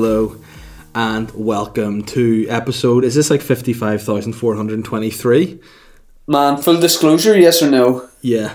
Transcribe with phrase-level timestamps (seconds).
[0.00, 0.36] hello,
[0.94, 3.02] and welcome to episode.
[3.02, 5.58] Is this like fifty five thousand four hundred twenty three?
[6.26, 8.06] Man, full disclosure, yes or no?
[8.20, 8.52] Yeah.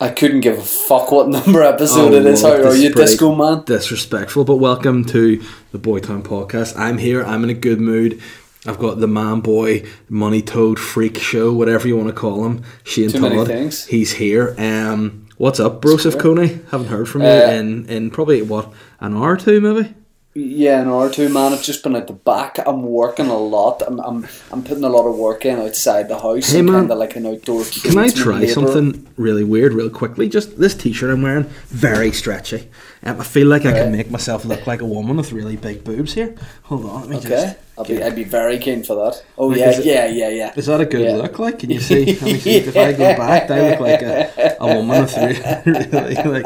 [0.00, 2.42] I couldn't give a fuck what number episode Oh, it is.
[2.42, 3.64] How are you, disco man?
[3.64, 5.42] Disrespectful, but welcome to
[5.72, 6.78] the Boytown podcast.
[6.78, 7.24] I'm here.
[7.24, 8.22] I'm in a good mood.
[8.64, 12.62] I've got the man boy, money toad freak show, whatever you want to call him.
[12.84, 13.48] Shane Too many Todd.
[13.48, 13.86] things.
[13.86, 14.54] He's here.
[14.58, 16.60] Um, what's up, Broseph Coney?
[16.70, 19.92] Haven't heard from you Uh, in in probably what an hour or two, maybe.
[20.34, 21.52] Yeah, in order to man.
[21.52, 22.56] I've just been at the back.
[22.66, 23.82] I'm working a lot.
[23.86, 26.50] I'm I'm, I'm putting a lot of work in outside the house.
[26.50, 26.74] Hey, man.
[26.74, 27.64] kind of like an outdoor.
[27.64, 28.48] Can I try labourer.
[28.54, 30.30] something really weird, real quickly?
[30.30, 32.70] Just this T-shirt I'm wearing, very stretchy.
[33.02, 35.84] Um, I feel like I can make myself look like a woman with really big
[35.84, 36.34] boobs here.
[36.62, 37.56] Hold on, let me Okay, just.
[37.76, 39.22] I'll be I'd be very keen for that.
[39.36, 40.52] Oh Like, yeah, it- yeah, yeah, yeah.
[40.56, 41.16] Is that a good Yeah.
[41.16, 41.38] look?
[41.38, 42.06] Like, can you see?
[42.06, 42.56] Let me see.
[42.56, 45.16] If I go back, I look like a, a woman with
[45.66, 46.44] really, really like,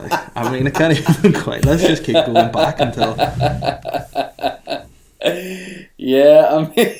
[0.00, 0.29] like.
[0.40, 1.64] I mean, I can't even quite.
[1.64, 3.14] Let's just keep going back until.
[6.02, 6.96] Yeah, I mean,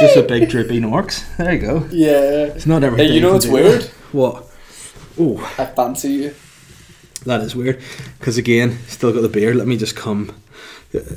[0.00, 1.24] Just a big drippy norks.
[1.36, 1.86] There you go.
[1.90, 2.54] yeah.
[2.56, 3.08] It's not everything.
[3.08, 3.84] Hey, you know what's weird?
[4.12, 4.46] What?
[5.20, 6.34] Oh, I fancy you.
[7.26, 7.82] that is weird.
[8.18, 9.56] Because again, still got the beard.
[9.56, 10.34] Let me just come.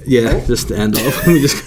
[0.06, 0.46] Yeah, oh.
[0.48, 1.18] just to end off.
[1.26, 1.66] Let me just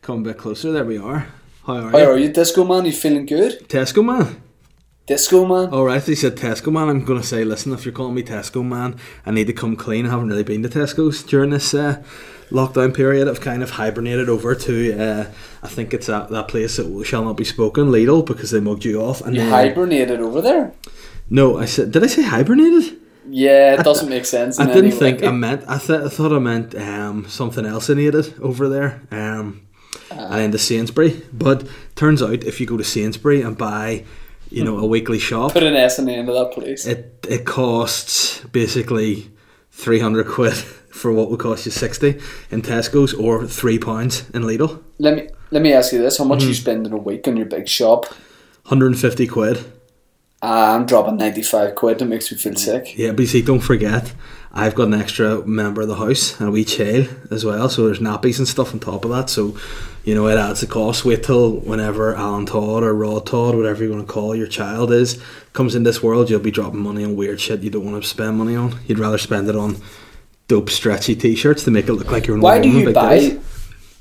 [0.00, 0.72] come a bit closer.
[0.72, 1.26] There we are.
[1.66, 2.04] How are How you?
[2.06, 2.86] are you, disco man?
[2.86, 3.68] You feeling good?
[3.68, 4.40] Tesco man.
[5.06, 5.68] Disco man.
[5.72, 6.88] All right, he said Tesco man.
[6.88, 9.76] I'm going to say, listen, if you're calling me Tesco man, I need to come
[9.76, 10.06] clean.
[10.06, 12.02] I haven't really been to Tesco's during this uh,
[12.50, 13.28] lockdown period.
[13.28, 15.30] I've kind of hibernated over to, uh,
[15.62, 18.86] I think it's that, that place that shall not be spoken, Lidl, because they mugged
[18.86, 19.20] you off.
[19.20, 20.72] And You then, hibernated over there.
[21.28, 22.98] no, I said, did I say hibernated?
[23.28, 24.58] Yeah, it doesn't make sense.
[24.58, 25.28] I didn't any think way.
[25.28, 25.64] I meant.
[25.66, 29.02] I, th- I thought I meant um, something else in it over there.
[29.10, 29.66] Um,
[30.10, 31.22] and then the Sainsbury.
[31.32, 34.04] But turns out if you go to Sainsbury and buy,
[34.56, 36.86] you know, a weekly shop, Put an S in the end of that please.
[36.86, 39.30] it it costs basically
[39.70, 40.54] three hundred quid
[41.00, 42.20] for what would cost you sixty
[42.50, 44.82] in Tesco's or three pounds in Lidl.
[44.98, 46.48] let me let me ask you this: How much Mm-hmm.
[46.48, 48.06] you spend in a week on your big shop?
[48.66, 49.58] Hundred and fifty quid.
[50.44, 51.98] Uh, I'm dropping ninety five quid.
[52.00, 52.98] That makes me feel sick.
[52.98, 54.12] Yeah, but you see, don't forget,
[54.52, 57.68] I've got an extra member of the house and a wee child as well.
[57.70, 59.30] So there's nappies and stuff on top of that.
[59.30, 59.56] So,
[60.04, 61.04] you know, it adds a cost.
[61.06, 64.92] Wait till whenever Alan Todd or Rod Todd, whatever you want to call your child
[64.92, 65.18] is,
[65.54, 68.06] comes in this world, you'll be dropping money on weird shit you don't want to
[68.08, 68.78] spend money on.
[68.86, 69.76] You'd rather spend it on
[70.48, 73.18] dope, stretchy t-shirts to make it look like you're an Why do you buy?
[73.18, 73.40] days.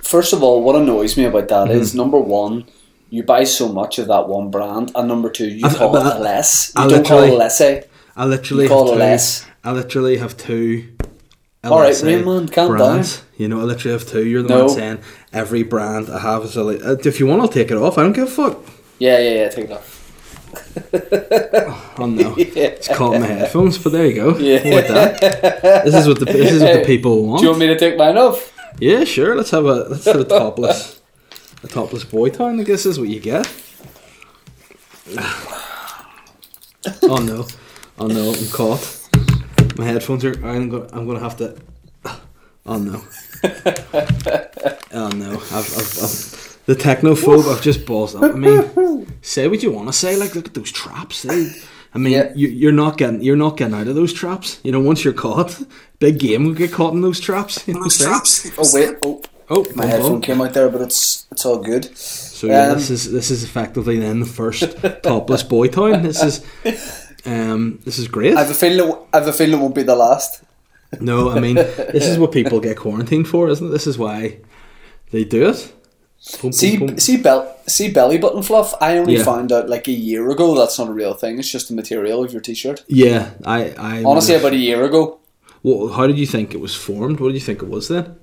[0.01, 1.97] First of all, what annoys me about that is Mm-hmm.
[1.99, 2.65] number one,
[3.13, 6.19] you buy so much of that one brand, and number two, you I've- call it
[6.29, 6.73] less.
[6.75, 7.61] I You don't call it less.
[8.15, 9.45] I literally You call have it two, less.
[9.63, 10.67] I literally have two.
[11.63, 13.21] All right, Raymond, calm brands.
[13.37, 14.25] You know, I literally have two.
[14.29, 14.65] You're the No.
[14.65, 14.99] one saying
[15.31, 16.63] every brand I have is a.
[16.63, 17.97] li- uh, If you want, I'll take it off.
[17.97, 18.55] I don't give a fuck.
[18.99, 19.49] Yeah, yeah, yeah.
[19.49, 19.89] Take it off.
[21.99, 23.77] Oh no, it's caught my headphones.
[23.77, 24.37] But there you go.
[24.37, 24.75] Yeah.
[24.75, 27.39] With that, this is what the this is what the people want.
[27.39, 28.51] Do you want me to take mine off?
[28.79, 29.35] Yeah, sure.
[29.35, 30.99] Let's have a let's have a topless,
[31.63, 32.59] a topless boy town.
[32.59, 33.51] I guess is what you get.
[37.03, 37.47] Oh no,
[37.97, 38.99] oh no, I'm caught.
[39.77, 40.33] My headphones are.
[40.45, 40.87] I'm gonna.
[40.91, 41.55] I'm gonna have to.
[42.65, 43.01] Oh no.
[44.91, 45.31] Oh no.
[45.31, 47.49] I've, I've, I've the technophobe.
[47.53, 48.23] I've just balls up.
[48.23, 50.17] I mean, say what you want to say.
[50.17, 51.21] Like, look at those traps.
[51.23, 51.51] They,
[51.93, 52.31] I mean, Yeah.
[52.35, 53.21] you, you're not getting.
[53.21, 54.59] You're not getting out of those traps.
[54.63, 55.61] You know, once you're caught,
[55.99, 57.65] big game will get caught in those traps.
[57.67, 58.21] You know what I'm?
[58.57, 60.21] Oh wait, oh, Oh, my headphone bum.
[60.21, 61.95] came out there, but it's it's all good.
[61.97, 66.03] So yeah, Um, this is this is effectively then the first topless boy town.
[66.03, 66.41] This is
[67.25, 68.35] um this is great.
[68.35, 68.89] I have a feeling.
[68.89, 70.43] It, I have a feeling it won't be the last.
[71.01, 73.71] No, I mean this is what people get quarantined for, isn't it?
[73.71, 74.37] This is why
[75.09, 75.73] they do it.
[76.33, 76.99] Boom, boom, See, boom.
[76.99, 78.75] see, bel- see, belly button fluff.
[78.79, 79.23] I only Yeah.
[79.23, 81.39] found out like a year ago that's not a real thing.
[81.39, 82.83] It's just the material of your t-shirt.
[82.87, 85.17] Yeah, I I Honestly, would've- about a year ago,
[85.63, 87.19] Well, how did you think it was formed?
[87.19, 88.15] What did you think it was then?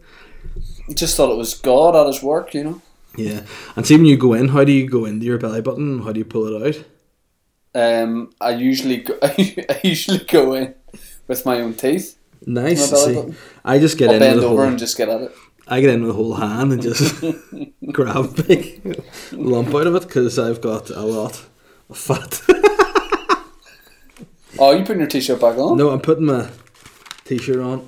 [0.94, 2.54] Just thought it was God at his work.
[2.54, 2.82] You know.
[3.16, 3.42] Yeah,
[3.76, 6.02] and see when you go in, how do you go into your belly button?
[6.02, 6.84] How do you pull it out?
[7.74, 10.74] Um, I usually go, I usually go in
[11.26, 12.18] with my own teeth.
[12.46, 12.90] Nice.
[12.90, 13.34] See.
[13.64, 14.68] I just get I'll in with bend the over whole.
[14.70, 15.32] and just get at it.
[15.68, 17.22] I get in with a whole hand and just
[17.92, 19.02] grab a big
[19.32, 21.44] lump out of it because I've got a lot
[21.88, 22.40] of fat.
[24.58, 25.78] Oh, you putting your t-shirt back on?
[25.78, 26.48] no, I'm putting my
[27.24, 27.86] t-shirt on.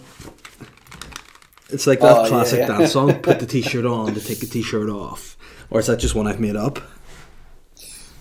[1.73, 2.67] It's like that Oh, classic yeah.
[2.79, 3.15] dance song.
[3.21, 5.37] Put the t-shirt on to take the t-shirt off,
[5.71, 6.79] or is that just one I've made up?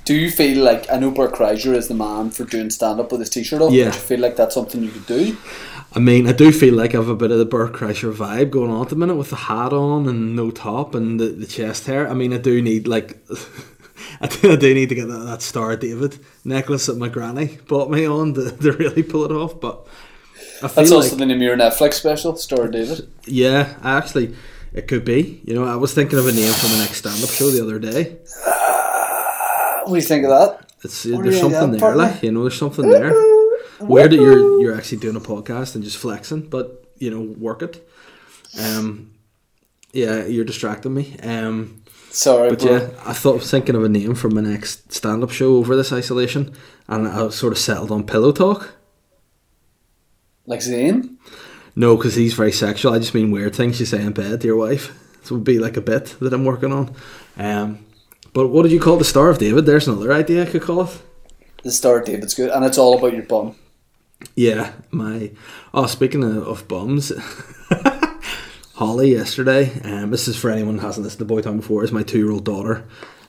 [0.03, 3.11] Do you feel like I know Bert Kreischer is the man for doing stand up
[3.11, 3.71] with his t-shirt off?
[3.71, 3.91] Yeah.
[3.91, 5.37] Do you feel like that's something you could do?
[5.93, 8.49] I mean, I do feel like I have a bit of the Bert Kreischer vibe
[8.49, 11.45] going on at the minute with the hat on and no top and the, the
[11.45, 12.09] chest hair.
[12.09, 13.17] I mean, I do need like,
[14.21, 17.59] I do, I do need to get that, that Star David necklace that my granny
[17.67, 19.59] bought me on to, to really pull it off.
[19.59, 19.85] But
[20.61, 23.07] That's also like- the name of your Netflix special, Star David.
[23.25, 24.35] Yeah, actually,
[24.73, 25.41] it could be.
[25.43, 27.79] You know, I was thinking of a name for my next stand-up show the other
[27.79, 28.17] day.
[29.83, 30.71] What do you think of that?
[30.83, 32.03] It's there's something there, partner?
[32.03, 33.11] like you know, there's something there.
[33.79, 37.61] Weird that you're you're actually doing a podcast and just flexing, but you know, work
[37.63, 37.87] it.
[38.59, 39.11] Um,
[39.91, 41.17] yeah, you're distracting me.
[41.23, 42.71] Um, Sorry, but bro.
[42.77, 45.75] yeah, I thought I was thinking of a name for my next stand-up show over
[45.75, 46.53] this isolation,
[46.87, 48.75] and I sort of settled on Pillow Talk.
[50.51, 51.15] Like Zayn?
[51.77, 52.93] No, because he's very sexual.
[52.93, 54.93] I just mean weird things you say in bed to your wife.
[55.23, 56.93] So it would be like a bit that I'm working on.
[57.37, 57.85] Um,
[58.33, 59.65] but what did you call the Star of David?
[59.65, 61.01] There's another idea I could call it.
[61.63, 63.55] The Star of David's good, and it's all about your bum.
[64.35, 65.31] Yeah, my.
[65.73, 67.13] Oh, speaking of, of bums,
[68.73, 69.79] Holly yesterday.
[69.85, 71.85] Um, this is for anyone who hasn't listened to Boy Town before.
[71.85, 72.83] Is my two-year-old daughter.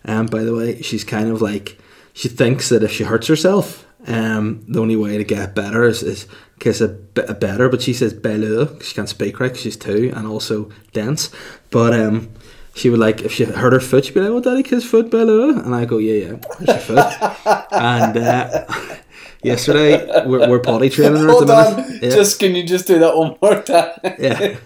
[0.04, 1.78] Um, by the way, she's kind of like
[2.14, 6.02] she thinks that if she hurts herself, um, the only way to get better is
[6.02, 6.26] is
[6.64, 7.68] kiss a, b- a better.
[7.68, 9.50] But she says bello 'cause she can't speak right.
[9.52, 11.30] 'cause she's two and also dense.
[11.70, 12.28] But um.
[12.74, 15.10] She would like if she hurt her foot, she'd be like, "Oh, daddy, kiss foot,
[15.10, 18.64] bello," and I go, "Yeah, yeah, there's your foot." and uh,
[19.44, 19.92] yesterday
[20.24, 21.76] we're, we're potty training her at Hold the on.
[21.76, 22.02] minute.
[22.02, 22.08] Yeah.
[22.16, 23.90] Just can you just do that one more time?
[24.18, 24.56] Yeah.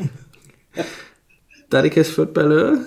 [1.70, 2.87] Daddy kiss foot bello.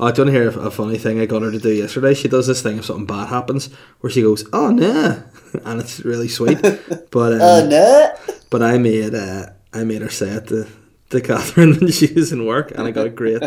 [0.00, 2.14] Oh, I don't hear a funny thing I got her to do yesterday.
[2.14, 3.68] She does this thing if something bad happens
[4.00, 5.22] where she goes, "Oh no,"
[5.64, 6.60] and it's really sweet.
[7.10, 8.14] But um, Oh no!
[8.50, 10.66] but I made uh, I made her say it to,
[11.10, 13.42] to Catherine when she was in work, and I got a great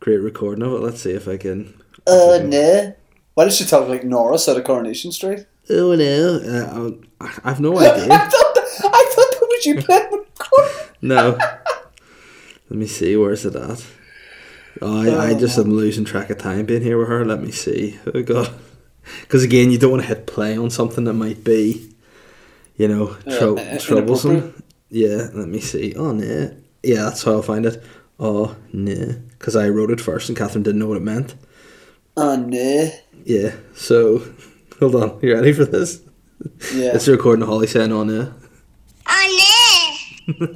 [0.00, 0.80] great recording of it.
[0.80, 1.74] Let's see if I can.
[2.06, 2.94] Oh no!
[3.34, 5.46] Why does she talk like Norris out of Coronation Street?
[5.70, 8.06] Oh no, uh, I- I've no I idea.
[8.08, 10.24] thought I thought that was you playing.
[11.02, 11.36] No.
[12.70, 13.84] Let me see, where's it at?
[14.82, 17.24] Oh, I, I just am losing track of time being here with her.
[17.24, 17.98] Let me see.
[18.12, 18.52] Oh, God.
[19.20, 21.90] Because again, you don't want to hit play on something that might be,
[22.76, 24.62] you know, tro- Uh, troublesome.
[24.90, 25.94] Yeah, let me see.
[25.94, 26.54] Oh, no.
[26.82, 27.82] Yeah, that's how I'll find it.
[28.18, 29.14] Oh, no.
[29.38, 31.34] Because I wrote it first and Catherine didn't know what it meant.
[32.16, 32.90] Oh no!
[33.24, 34.22] Yeah, so,
[34.78, 35.18] hold on.
[35.20, 36.00] You ready for this?
[36.72, 36.94] Yeah.
[36.94, 38.32] It's recording of Holly saying, oh, no.
[39.06, 39.96] Oh
[40.38, 40.46] no!
[40.46, 40.54] Oh no!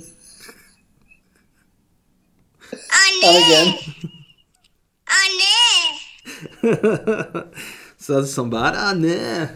[2.70, 3.75] And again.
[5.11, 5.99] Oh
[6.62, 7.49] no!
[7.97, 8.75] So that's some bad.
[8.76, 9.49] Ah, nah.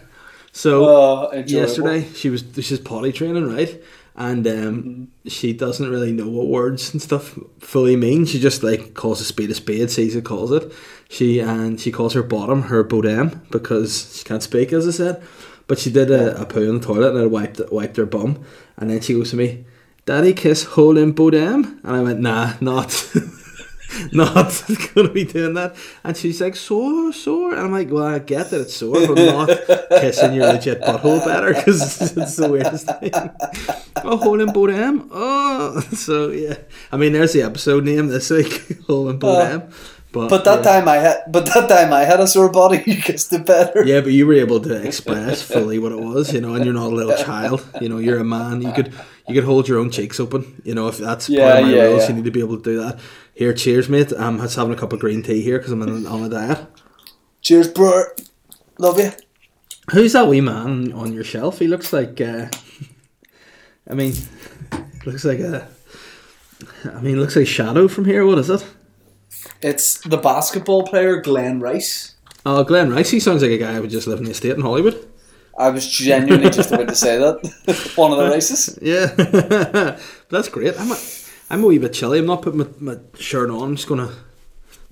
[0.52, 3.82] So Oh, yesterday she was she's potty training, right?
[4.14, 5.04] And um, Mm-hmm.
[5.28, 8.26] she doesn't really know what words and stuff fully mean.
[8.26, 10.70] She just like calls a spade a spade, sees it, calls it.
[11.08, 15.22] She and she calls her bottom her bodem because she can't speak, as I said.
[15.66, 18.44] But she did a, a poo in the toilet and I wiped wiped her bum,
[18.76, 19.64] and then she goes to me,
[20.04, 22.90] "Daddy, kiss hole in bodem," and I went, "Nah, not."
[24.12, 25.76] not gonna be doing that.
[26.04, 27.52] And she's like, sore, sore.
[27.52, 29.48] And I'm like, well, I get that it's sore, but I'm not
[30.00, 33.12] kissing your legit butthole better because it's the weirdest thing.
[34.04, 35.08] Oh, hole in Bodem.
[35.12, 36.56] Oh, so yeah.
[36.90, 39.70] I mean, there's the episode name this week, hole in Bodem.
[39.70, 39.74] Uh,
[40.12, 40.72] but, But that yeah.
[40.72, 42.82] time I had, but that time I had a sore body.
[42.84, 43.84] You kissed it better.
[43.84, 46.74] Yeah, but you were able to express fully what it was, you know, and you're
[46.74, 47.66] not a little child.
[47.80, 48.60] You know, you're a man.
[48.60, 48.92] You could
[49.26, 50.60] you could hold your own cheeks open.
[50.64, 52.08] You know, if that's part of my yeah, rules, yeah.
[52.08, 52.98] you need to be able to do that.
[53.42, 54.12] Here, cheers, mate.
[54.16, 56.64] I'm just having a cup of green tea here because I'm on, on a diet.
[57.40, 58.04] Cheers, bro.
[58.78, 59.10] Love you.
[59.90, 61.58] Who's that wee man on your shelf?
[61.58, 62.20] He looks like.
[62.20, 62.46] Uh,
[63.90, 64.14] I mean,
[65.04, 65.66] looks like a.
[66.84, 68.24] I mean, looks like Shadow from here.
[68.24, 68.64] What is it?
[69.60, 72.14] It's the basketball player Glen Rice.
[72.46, 73.10] Oh, Glen Rice.
[73.10, 75.04] He sounds like a guy who would just live in the estate in Hollywood.
[75.58, 77.92] I was genuinely just about to say that.
[77.96, 78.78] One of the races.
[78.80, 80.78] Yeah, that's great.
[80.78, 80.96] I'm a,
[81.52, 82.18] I'm a wee bit chilly.
[82.18, 83.62] I'm not putting my, my shirt on.
[83.62, 84.10] I'm just gonna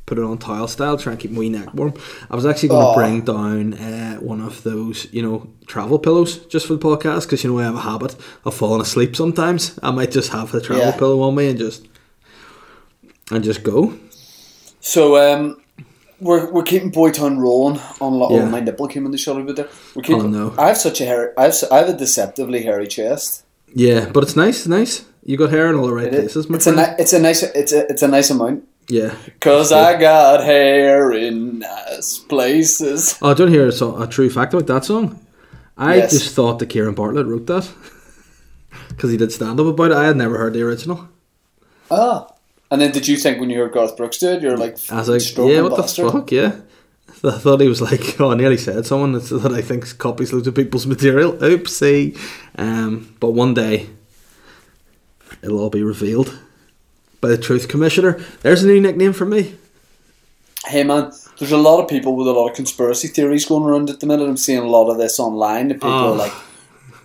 [0.06, 1.94] put it on tile style, try and keep my wee neck warm.
[2.30, 2.94] I was actually gonna Aw.
[2.94, 7.42] bring down uh, one of those, you know, travel pillows just for the podcast because
[7.44, 8.14] you know I have a habit
[8.44, 9.78] of falling asleep sometimes.
[9.82, 10.96] I might just have the travel Yeah.
[10.98, 11.86] pillow on me and just
[13.30, 13.94] and just go.
[14.80, 15.62] So um,
[16.20, 18.14] we're we're keeping Boytown rolling on.
[18.18, 18.42] Lo- Yeah.
[18.42, 19.68] Oh, my nipple came in the shoulder bit there.
[19.94, 20.16] We keep.
[20.16, 20.54] Oh, no.
[20.58, 21.32] I have such a hairy.
[21.38, 23.44] I have I have a deceptively hairy chest.
[23.74, 24.66] Yeah, but it's nice.
[24.66, 25.04] Nice.
[25.24, 27.42] You got hair in all the right It places, it's a ni- it's a nice
[27.42, 28.64] it's a it's a nice amount.
[28.88, 29.14] yeah.
[29.40, 33.18] Cause I got hair in nice places.
[33.22, 35.18] Oh, don't hear a, song, a true fact about that song.
[35.76, 36.10] I Yes.
[36.12, 37.68] just thought that Kieran Bartlett wrote that
[38.88, 39.96] because he did stand up about it.
[39.96, 41.08] I had never heard the original.
[41.90, 42.26] Ah.
[42.70, 44.96] And then did you think when you heard Garth Brooks do it, you're like, I
[45.00, 46.06] was like, yeah, what bastard?
[46.06, 46.52] the fuck, yeah.
[47.24, 50.46] I thought he was like, oh, I nearly said someone that I think copies loads
[50.46, 51.32] of people's material.
[51.34, 52.16] Oopsie.
[52.56, 53.90] Um, but one day,
[55.42, 56.38] it'll all be revealed
[57.20, 58.20] by the Truth Commissioner.
[58.42, 59.54] There's a new nickname for me.
[60.66, 63.88] Hey man, there's a lot of people with a lot of conspiracy theories going around
[63.90, 64.28] at the minute.
[64.28, 65.68] I'm seeing a lot of this online.
[65.68, 66.12] That people Oh.
[66.12, 66.16] are ah.
[66.16, 66.32] like,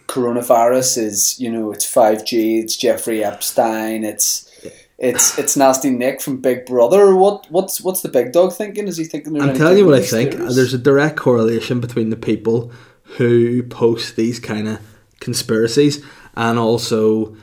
[0.08, 4.50] coronavirus is you know it's five G, it's Jeffrey Epstein, it's
[4.98, 7.16] it's it's nasty Nick from Big Brother.
[7.16, 8.88] What what's what's the big dog thinking?
[8.88, 9.42] Is he thinking?
[9.42, 10.36] I'm telling you what I theories?
[10.36, 10.54] think.
[10.54, 12.72] There's a direct correlation between the people
[13.18, 14.80] who post these kind of
[15.20, 16.04] conspiracies
[16.36, 17.36] and also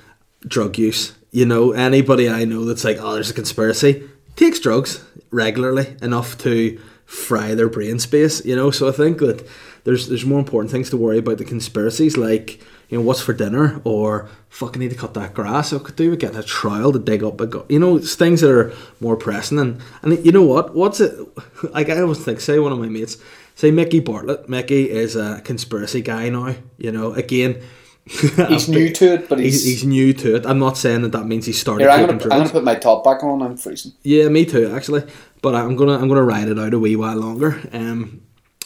[0.46, 1.14] drug use.
[1.30, 6.36] You know, anybody I know that's like, oh, there's a conspiracy, takes drugs regularly enough
[6.38, 8.44] to fry their brain space.
[8.44, 9.46] You know, so I think that
[9.84, 13.32] there's there's more important things to worry about the conspiracies, like you know what's for
[13.32, 15.72] dinner or fucking need to cut that grass.
[15.72, 18.14] I could do with getting a trial to dig up a go- you know it's
[18.14, 21.18] things that are more pressing and and you know what what's it
[21.72, 23.16] like I always think say one of my mates
[23.54, 27.62] say Mickey Bartlett Mickey is a conspiracy guy now you know again
[28.48, 31.12] He's new to it, but he's, he's, he's new to it I'm not saying that
[31.12, 31.90] that means he started here.
[31.90, 33.40] I'm gonna, I'm gonna put my top back on.
[33.42, 33.92] I'm freezing.
[34.02, 35.04] yeah me too actually
[35.40, 38.22] but I'm gonna I'm gonna ride it out a wee while longer um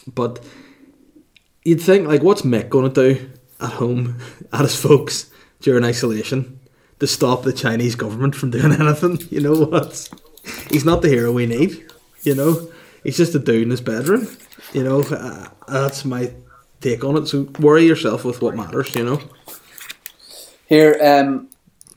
[0.07, 0.43] but
[1.65, 4.19] you'd think like what's Mick gonna do at home
[4.55, 6.59] at his folks during isolation
[7.01, 10.09] to stop the Chinese government from doing anything you know what
[10.71, 11.85] he's not the hero we need
[12.23, 12.71] you know
[13.05, 14.27] he's just a dude in his bedroom
[14.73, 16.33] you know uh, that's my
[16.81, 19.21] take on it so worry yourself with what matters you know
[20.69, 21.49] Here, um,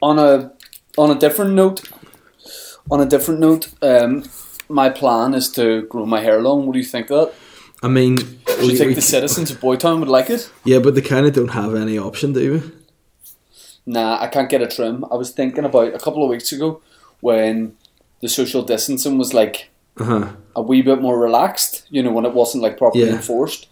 [0.01, 0.51] on a
[0.97, 1.81] on a different note,
[2.91, 4.23] on a different note, um,
[4.67, 6.65] my plan is to grow my hair long.
[6.65, 7.33] What do you think of that?
[7.81, 10.51] I mean Do you think we- the citizens of Boytown would like it?
[10.65, 12.61] yeah but they kind of don't have any option do we
[13.85, 15.03] Nah, I can't get a trim.
[15.11, 16.81] I was thinking about a couple of weeks ago
[17.21, 17.73] when
[18.21, 21.85] the social distancing was like uh-huh a wee bit more relaxed.
[21.89, 23.15] You know, when it wasn't like properly Yeah.
[23.15, 23.67] enforced,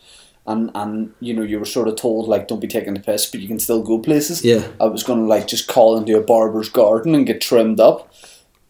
[0.47, 3.25] and and you know you were sort of told like don't be taking the piss,
[3.25, 4.43] but you can still go places.
[4.43, 4.67] Yeah.
[4.79, 8.11] I was gonna like just call into a barber's garden and get trimmed up,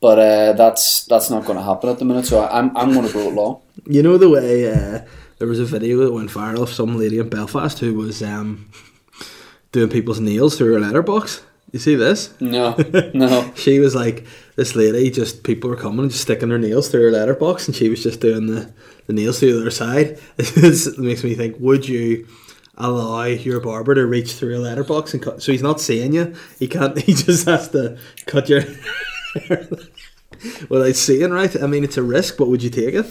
[0.01, 2.25] but uh, that's that's not gonna happen at the minute.
[2.25, 3.62] So I, I'm I'm gonna grow it long.
[3.89, 5.01] You know the way uh,
[5.38, 8.69] there was a video that went viral of some lady in Belfast who was um,
[9.72, 11.41] doing people's nails through her letterbox.
[11.71, 12.33] You see this?
[12.39, 12.75] No,
[13.13, 13.51] no.
[13.55, 15.12] She was like this lady.
[15.12, 18.01] Just people were coming and just sticking their nails through her letterbox, and she was
[18.01, 18.71] just doing the,
[19.07, 20.19] the nails through the other side.
[20.38, 22.27] this makes me think: Would you
[22.75, 25.41] allow your barber to reach through a letterbox and cut?
[25.41, 26.36] So he's not seeing you.
[26.57, 26.97] He can't.
[27.01, 28.62] He just has to cut your.
[28.62, 29.67] Hair
[30.69, 31.62] without seeing, right?
[31.62, 33.05] I mean, it's a risk, but would you take it?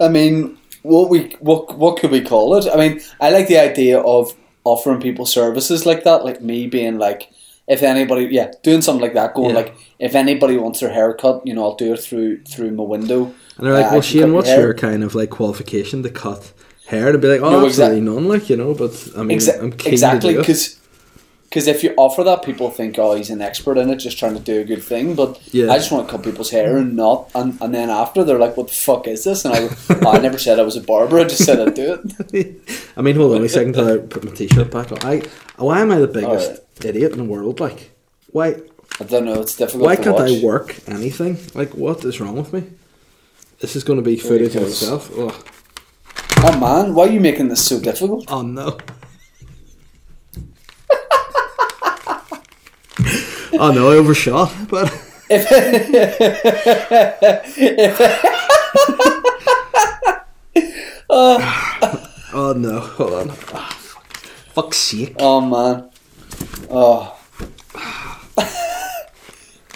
[0.00, 2.66] I mean, what we what what could we call it?
[2.72, 4.34] I mean, I like the idea of
[4.64, 7.30] offering people services like that, like me being like,
[7.66, 9.62] if anybody, yeah, doing something like that, going Yeah.
[9.62, 12.82] like, if anybody wants their hair cut, you know, I'll do it through through my
[12.84, 13.32] window.
[13.56, 16.52] And they're like, Uh, well, Shane, what's hair." your kind of like qualification to cut
[16.86, 17.08] hair?
[17.08, 20.30] And be like, oh, No, absolutely none, like, you know, but I mean, Exa- exactly
[20.30, 20.42] to do it.
[20.42, 20.78] because
[21.54, 24.34] because if you offer that, people think, oh, he's an expert in it, just trying
[24.34, 25.14] to do a good thing.
[25.14, 25.70] But Yeah.
[25.70, 28.56] I just want to cut people's hair and not, and, and then after they're like,
[28.56, 29.44] what the fuck is this?
[29.44, 29.68] And I,
[30.04, 31.20] "Oh, I never said I was a barber.
[31.20, 32.00] I just said I'd do
[32.32, 32.60] it.
[32.96, 34.98] I mean, hold on a second till I put my t-shirt back on.
[35.02, 35.22] I,
[35.60, 36.84] oh, why am I the biggest Alright.
[36.84, 37.60] idiot in the world?
[37.60, 37.92] Like,
[38.32, 38.56] why,
[38.98, 39.40] I don't know.
[39.40, 39.84] It's difficult.
[39.84, 40.32] why can't watch.
[40.32, 41.38] I work anything?
[41.54, 42.64] Like, what is wrong with me?
[43.60, 44.82] This is going to be footage goes.
[44.82, 45.08] itself.
[45.16, 45.46] Ugh.
[46.46, 48.24] Oh man, why are you making this so difficult?
[48.28, 48.76] Oh no.
[53.58, 54.52] Oh no, I overshot.
[54.68, 54.90] But
[62.34, 63.30] oh no, hold on.
[63.30, 63.72] Fuck.
[64.54, 65.16] Fuck's sake.
[65.18, 65.90] Oh man,
[66.70, 67.18] oh.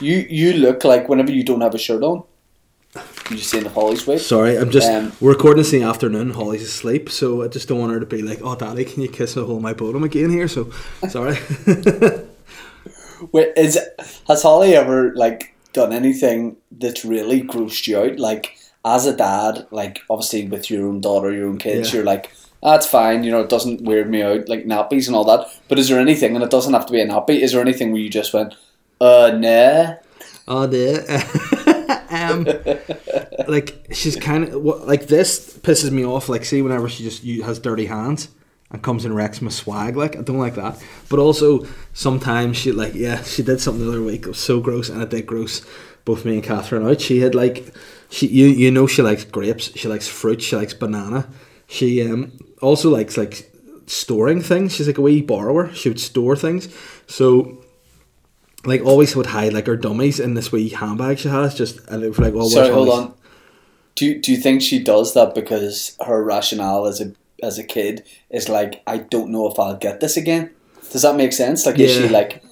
[0.01, 2.25] you you look like whenever you don't have a shirt on,
[3.31, 4.21] you just the Holly's weight.
[4.21, 6.31] Sorry, I'm just Um, we're recording this in the afternoon.
[6.31, 9.09] Holly's asleep, so I just don't want her to be like, "Oh, Daddy, can you
[9.09, 10.71] kiss a hole in my bottom again here?" So
[11.09, 11.39] sorry.
[13.33, 13.79] Wait, is
[14.27, 18.19] has Holly ever like done anything that's really grossed you out?
[18.19, 21.97] Like as a dad, like obviously with your own daughter, your own kids, Yeah.
[21.99, 22.31] you're like.
[22.61, 25.47] That's fine, you know, it doesn't weird me out, like nappies and all that.
[25.69, 27.93] But is there anything, and it doesn't have to be a nappy, is there anything
[27.93, 28.57] where you just went,
[29.01, 29.95] uh, nah?
[30.49, 31.05] Oh dear.
[32.11, 32.45] um,
[33.47, 36.29] like she's kind of like this pisses me off.
[36.29, 38.27] Like see, whenever she just has dirty hands
[38.71, 40.83] and comes and wrecks my swag, like I don't like that.
[41.09, 44.23] But also sometimes she like yeah, she did something the other week.
[44.23, 45.67] It was so gross, and it did gross
[46.05, 47.01] both me and Catherine out.
[47.01, 47.75] She had like
[48.11, 51.29] she you you know she likes grapes, she likes fruit, she likes banana.
[51.67, 53.51] She um also likes like
[53.87, 54.75] storing things.
[54.75, 55.73] She's like a wee borrower.
[55.75, 56.69] She would store things.
[57.07, 57.63] So
[58.65, 61.55] like always would hide like her dummies in this wee handbag she has.
[61.55, 63.15] Just and it was like, well, Sorry, hold on.
[63.95, 67.65] Do you, do you think she does that because her rationale is a as a
[67.65, 70.51] kid is like I don't know if I'll get this again?
[70.91, 71.67] Does that make sense?
[71.67, 72.43] Like is she like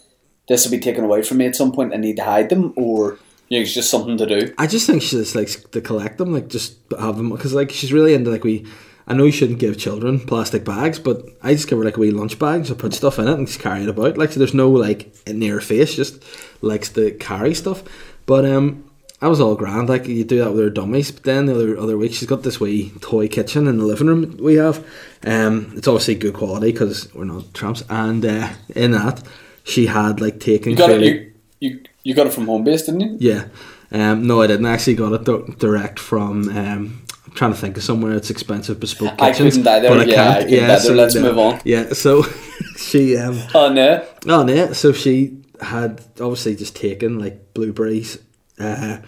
[0.49, 1.93] this will be taken away from me at some point?
[1.93, 4.55] I need to hide them, or you know, it's just something to do.
[4.59, 7.71] I just think she just likes to collect them, like just have them because like
[7.71, 8.67] she's really into like we
[9.09, 12.01] I know you shouldn't give children plastic bags, but I just give her like a
[12.01, 14.19] wee lunch bag, so put stuff in it and just carry it about.
[14.19, 16.23] Like so there's no like near face, just
[16.63, 17.83] likes to carry stuff.
[18.27, 18.86] But um
[19.23, 21.11] I was all grand, like you do that with her dummies.
[21.11, 24.07] But then the other other week, she's got this wee toy kitchen in the living
[24.09, 24.85] room we have.
[25.25, 27.83] Um, it's obviously good quality because we're not tramps.
[27.89, 29.23] And uh, in that,
[29.65, 30.73] she had like taken.
[30.73, 31.01] You got it.
[31.03, 33.17] You, you you got it from Homebase, didn't you?
[33.21, 33.47] yeah.
[33.93, 34.67] Um, no, I didn't.
[34.67, 36.49] I actually got it di- direct from.
[36.51, 39.57] Um, I'm trying to think of somewhere it's expensive bespoke I kitchens.
[39.57, 39.89] couldn't either.
[39.89, 40.49] but Yeah, I can't.
[40.51, 40.95] couldn't either.
[40.95, 41.23] Let's no.
[41.23, 41.61] move on.
[41.65, 42.23] Yeah, so
[42.77, 43.17] she.
[43.17, 44.05] Um, Oh no.
[44.27, 44.73] Oh no!
[44.73, 48.19] So she had obviously just taken like blueberries,
[48.59, 48.99] uh,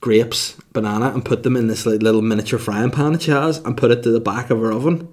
[0.00, 3.58] grapes, banana, and put them in this like, little miniature frying pan that she has,
[3.58, 5.08] and put it to the back of her oven,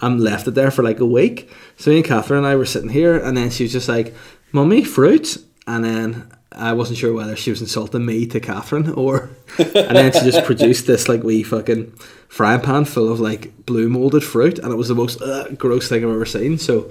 [0.00, 1.50] and left it there for like a week.
[1.76, 4.14] So me and Catherine and I were sitting here, and then she was just like,
[4.52, 6.30] "Mummy, fruit," and then.
[6.50, 10.44] I wasn't sure whether she was insulting me to Catherine or, and then she just
[10.46, 11.92] produced this like wee fucking
[12.28, 15.88] frying pan full of like blue molded fruit, and it was the most uh, gross
[15.90, 16.56] thing I've ever seen.
[16.56, 16.90] So,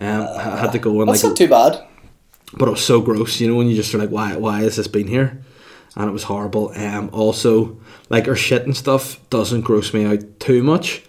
[0.00, 1.86] um, I had to go and That's like not too bad.
[2.58, 4.74] but it was so gross, you know, when you just are like, why, why has
[4.74, 5.40] this been here?
[5.96, 6.72] And it was horrible.
[6.76, 7.78] Um, also,
[8.10, 11.02] like her shit and stuff doesn't gross me out too much,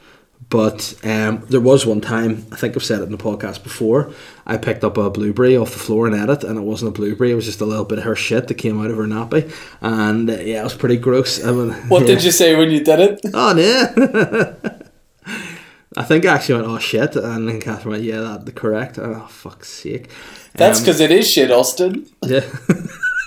[0.50, 4.14] but um, there was one time I think I've said it in the podcast before.
[4.46, 6.98] I picked up a blueberry off the floor and ate it, and it wasn't a
[6.98, 9.04] blueberry; it was just a little bit of her shit that came out of her
[9.04, 11.44] nappy, and uh, yeah, it was pretty gross.
[11.44, 12.08] I mean, What yeah.
[12.16, 13.20] did you say when you did it?
[13.34, 14.54] Oh yeah.
[15.98, 18.98] I think I actually went, oh shit, and then Catherine went, yeah, that's correct.
[19.00, 20.10] Oh fuck's sake!
[20.54, 22.06] That's Um, because it is shit, Austin.
[22.24, 22.46] yeah.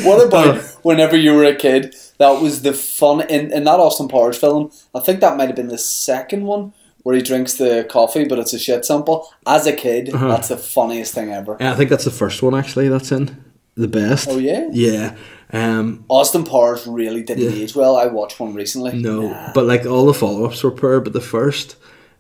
[0.03, 1.93] What about whenever you were a kid?
[2.17, 4.71] That was the fun in, in that Austin Powers film.
[4.95, 8.39] I think that might have been the second one where he drinks the coffee, but
[8.39, 9.27] it's a shit sample.
[9.45, 10.27] As a kid, Uh-huh.
[10.29, 11.57] that's the funniest thing ever.
[11.60, 12.87] Yeah, I think that's the first one actually.
[12.89, 13.44] That's in
[13.75, 14.27] the best.
[14.29, 14.68] Oh, yeah?
[14.72, 15.15] Yeah.
[15.51, 16.05] Um.
[16.07, 17.63] Austin Powers really didn't Yeah.
[17.63, 17.98] age well.
[17.98, 18.94] I watched one recently.
[19.01, 19.51] No, Nah.
[19.53, 21.75] but like all the follow ups were poor, but the first,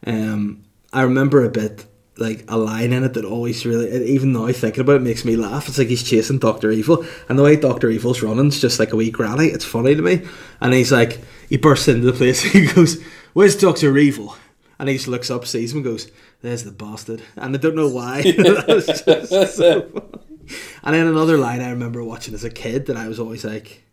[0.05, 1.85] um, I remember a bit
[2.17, 5.35] like a line in it that always really, even now thinking about it, makes me
[5.35, 5.67] laugh.
[5.67, 8.95] It's like he's chasing Doctor Evil, and the way Doctor Evil's running's just like a
[8.95, 9.47] wee granny.
[9.47, 10.27] It's funny to me,
[10.59, 11.19] and he's like,
[11.49, 12.41] he bursts into the place.
[12.51, 13.01] He goes,
[13.33, 14.35] "Where's Doctor Evil?"
[14.79, 17.75] And he just looks up, sees him, and goes, "There's the bastard." And I don't
[17.75, 18.21] know why.
[18.81, 20.09] So funny.
[20.83, 23.83] And then another line I remember watching as a kid that I was always like,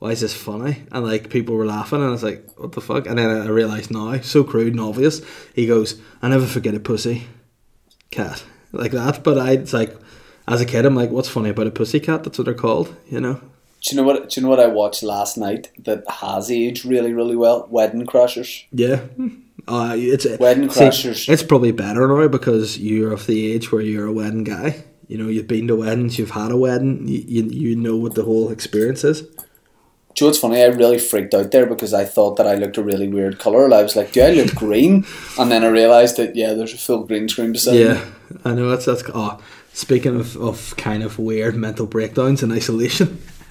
[0.00, 0.82] why is this funny?
[0.90, 3.06] And like people were laughing, and I was like, what the fuck?
[3.06, 5.20] And then I realised now, so crude and obvious.
[5.54, 7.26] He goes, I never forget a pussy
[8.10, 9.22] cat like that.
[9.22, 9.94] But I, it's like,
[10.48, 12.24] as a kid, I'm like, what's funny about a pussy cat?
[12.24, 13.34] That's what they're called, you know.
[13.82, 14.30] Do you know what?
[14.30, 17.66] Do you know what I watched last night that has aged really, really well?
[17.70, 18.64] Wedding Crashers.
[18.72, 19.02] Yeah.
[19.68, 21.28] Uh, it's Wedding see, Crashers.
[21.28, 24.84] It's probably better now because you're of the age where you're a wedding guy.
[25.08, 28.14] You know, you've been to weddings, you've had a wedding, you, you, you know what
[28.14, 29.24] the whole experience is.
[30.14, 30.62] Do you know what's funny?
[30.62, 33.64] I really freaked out there because I thought that I looked a really weird colour.
[33.64, 35.06] And I was like, do I look green?
[35.38, 37.84] And then I realised that, yeah, there's a full green screen beside me.
[37.84, 38.04] Yeah,
[38.44, 39.04] I know that's that's.
[39.14, 39.40] Oh,
[39.72, 43.22] speaking of, of kind of weird mental breakdowns and isolation,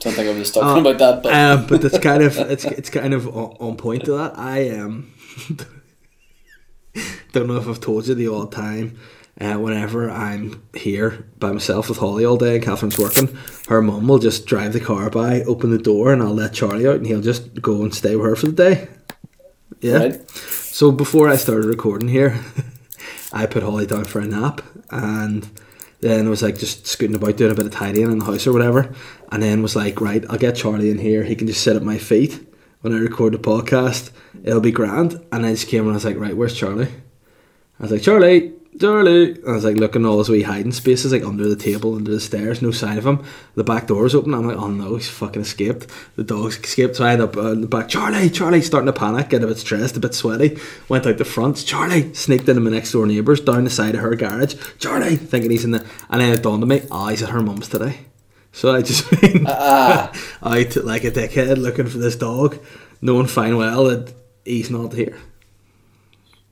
[0.00, 2.90] Don't think I was talking about that, but um, but it's kind of it's it's
[2.90, 4.38] kind of on, on point to that.
[4.38, 5.12] I um
[7.32, 8.98] don't know if I've told you the odd time.
[9.40, 14.08] Uh, whenever I'm here by myself with Holly all day and Catherine's working, her mum
[14.08, 17.06] will just drive the car by, open the door, and I'll let Charlie out, and
[17.06, 18.88] he'll just go and stay with her for the day.
[19.80, 19.98] Yeah.
[19.98, 20.30] right?
[20.30, 22.42] So before I started recording here,
[23.32, 25.48] I put Holly down for a nap and
[26.00, 28.46] then I was like just scooting about doing a bit of tidying in the house
[28.46, 28.94] or whatever.
[29.30, 31.24] And then was like, right, I'll get Charlie in here.
[31.24, 32.46] He can just sit at my feet
[32.80, 34.10] when I record the podcast.
[34.44, 35.20] It'll be grand.
[35.32, 36.88] And then she came and I was like, right, where's Charlie?
[37.78, 39.32] I was like, Charlie, Charlie.
[39.32, 42.10] And I was like looking all his wee hiding spaces, like under the table, under
[42.10, 43.24] the stairs, no sign of him.
[43.54, 44.34] The back door was open.
[44.34, 45.88] I'm like, oh no, he's fucking escaped.
[46.16, 46.96] The dog's escaped.
[46.96, 49.48] So I end up uh, in the back, Charlie, Charlie, starting to panic, getting a
[49.48, 50.58] bit stressed, a bit sweaty.
[50.88, 54.00] Went out the front, Charlie, sneaked into my next door neighbours, down the side of
[54.00, 54.54] her garage.
[54.78, 55.86] Charlie, thinking he's in the.
[56.10, 57.98] And then it dawned on me, oh, he's at her mum's today.
[58.52, 60.10] So I just been Ah,
[60.42, 62.58] out like a dickhead looking for this dog,
[63.00, 64.12] knowing fine well that
[64.44, 65.18] he's not here.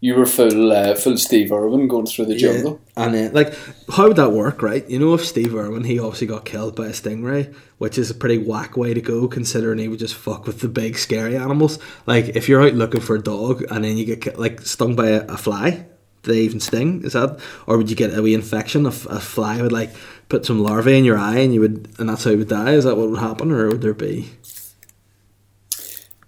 [0.00, 2.80] You were full, uh, full Steve Irwin going through the jungle.
[2.96, 3.54] And then, like,
[3.90, 4.88] how would that work, right?
[4.88, 8.14] You know, if Steve Irwin, he obviously got killed by a stingray, which is a
[8.14, 11.78] pretty whack way to go, considering he would just fuck with the big, scary animals.
[12.04, 15.08] Like, if you're out looking for a dog and then you get like stung by
[15.08, 15.86] a, a fly,
[16.22, 17.02] do they even sting?
[17.02, 18.84] Is that, or would you get a wee infection?
[18.84, 19.94] A, f- a fly would like
[20.28, 22.72] put some larvae in your eye, and you would, and that's how you would die.
[22.72, 24.28] Is that what would happen, or would there be?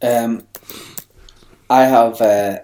[0.00, 0.46] Um,
[1.68, 2.58] I have uh,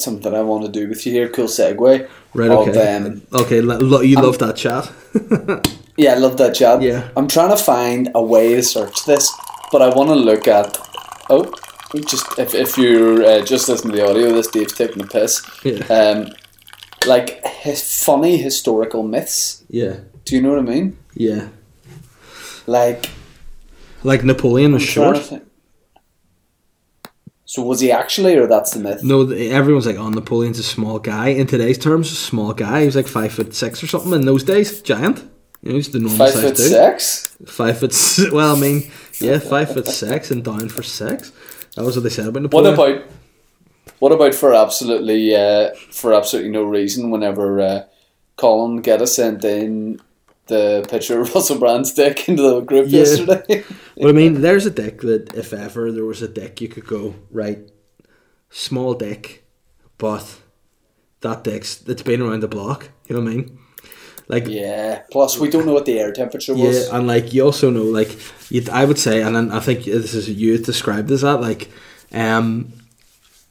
[0.00, 1.28] something I want to do with you here.
[1.28, 2.08] Cool segue.
[2.34, 2.50] Right.
[2.50, 2.96] of, Okay.
[2.96, 3.60] um, okay.
[3.60, 4.90] Lo- you love that chat.
[6.00, 6.80] Yeah, I love that job.
[6.80, 7.08] Yeah.
[7.16, 9.32] I'm trying to find a way to search this,
[9.72, 10.78] but I want to look at
[11.28, 11.52] Oh,
[12.06, 15.42] just if, if you're uh, just listening to the audio, this Dave's taking a piss.
[15.64, 15.82] Yeah.
[15.88, 16.28] Um,
[17.04, 19.64] like his funny historical myths.
[19.68, 19.96] Yeah.
[20.24, 20.96] Do you know what I mean?
[21.14, 21.48] Yeah.
[22.68, 23.10] Like
[24.04, 25.42] Like Napoleon was I'm trying to short.
[27.50, 29.02] So was he actually, or that's the myth?
[29.02, 31.28] No, everyone's like, oh, Napoleon's a small guy.
[31.28, 32.80] In today's terms, a small guy.
[32.80, 34.12] He was like five foot six or something.
[34.12, 35.24] In those days, giant.
[35.62, 36.66] You know, he's the normal Five size foot dude.
[36.66, 37.34] six.
[37.46, 37.92] Five foot.
[37.92, 41.32] s- Well, I mean, yeah, five foot six and down for six.
[41.74, 42.76] That was what they said about Napoleon.
[42.76, 43.04] What about
[43.98, 47.10] what about for absolutely uh, for absolutely no reason?
[47.10, 47.82] Whenever uh,
[48.36, 50.02] Colin Geddes sent in
[50.48, 53.00] the picture of Russell Brand's dick into the group Yeah.
[53.00, 53.64] yesterday.
[53.96, 56.86] Well, I mean, there's a dick that if ever there was a dick, you could
[56.86, 57.58] go right,
[58.50, 59.44] small dick,
[59.98, 60.38] but
[61.20, 62.90] that dick's it's been around the block.
[63.06, 63.58] You know what I mean?
[64.28, 65.02] Like yeah.
[65.10, 66.88] Plus, we don't know what the air temperature was.
[66.88, 68.10] Yeah, and like you also know, like
[68.50, 71.70] you, I would say, and then I think this is you described as that, like,
[72.12, 72.72] um,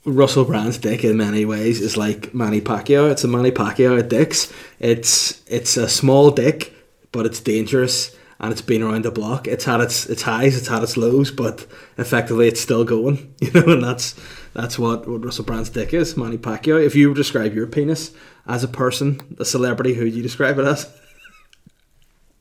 [0.06, 3.12] Russell Brand's dick in many ways is like Manny Pacquiao.
[3.12, 4.54] It's a Manny Pacquiao at dicks.
[4.80, 6.74] It's it's a small dick,
[7.12, 9.48] but it's dangerous and it's been around the block.
[9.48, 11.66] It's had its its highs, it's had its lows, but
[11.98, 13.34] effectively it's still going.
[13.42, 14.16] You know, and that's
[14.54, 16.84] that's what, what Russell Brand's dick is, Manny Pacquiao.
[16.84, 18.12] If you describe your penis
[18.48, 20.92] as a person, a celebrity, who do you describe it as?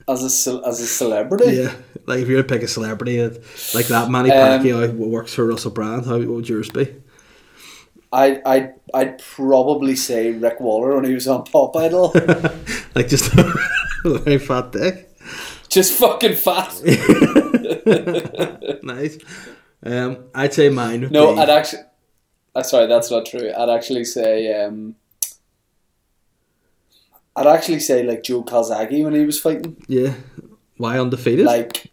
[0.08, 1.52] As a ce- as a celebrity.
[1.56, 1.74] Yeah,
[2.06, 3.42] like if you were to pick a celebrity that,
[3.74, 6.06] like that, Manny Um, Pacquiao works for Russell Brand.
[6.06, 6.94] How what would yours be?
[8.12, 12.14] I I I'd probably say Rick Waller when he was on Pop Idol.
[12.94, 13.30] Like just
[14.14, 15.10] a very fat dick.
[15.68, 16.72] Just fucking fat.
[18.82, 19.18] Nice.
[19.84, 21.02] Um, I'd say mine.
[21.02, 21.82] Would No, be, I'd actually.
[22.54, 23.52] Uh, sorry, that's not true.
[23.56, 24.62] I'd actually say.
[24.64, 24.96] Um,
[27.34, 29.76] I'd actually say like Joe Calzaghe when he was fighting.
[29.88, 30.14] yeah.
[30.78, 31.46] Why undefeated?
[31.46, 31.90] Like,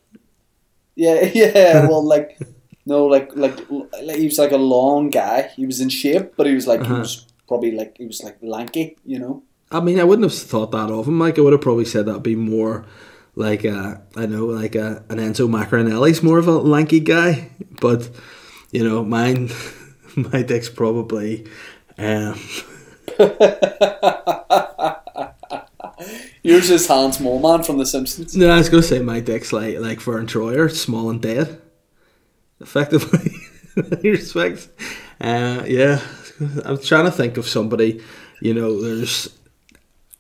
[0.96, 1.88] yeah, yeah.
[1.88, 2.38] Well, like,
[2.86, 3.58] no, like, like,
[4.02, 5.50] like, he was like a long guy.
[5.56, 6.94] He was in shape, but he was like, Uh-huh.
[6.96, 8.98] he was probably like, he was like lanky.
[9.06, 9.44] You know.
[9.74, 11.20] I mean, I wouldn't have thought that of him.
[11.20, 12.86] Like, I would have probably said that'd be more
[13.36, 17.50] like a, I know, like a, an Enzo Maccarinelli's more of a lanky guy.
[17.82, 18.10] But
[18.72, 19.50] you know, mine,
[20.16, 21.48] my dick's probably.
[21.98, 22.40] Um,
[26.44, 28.36] Yours is Hans Moleman from The Simpsons.
[28.36, 31.62] No, I was gonna say my dick's like like Verne Troyer, small and dead.
[32.60, 33.32] Effectively,
[33.78, 34.68] in many respects.
[35.22, 36.02] Uh, yeah,
[36.66, 38.02] I'm trying to think of somebody.
[38.42, 39.30] You know, there's.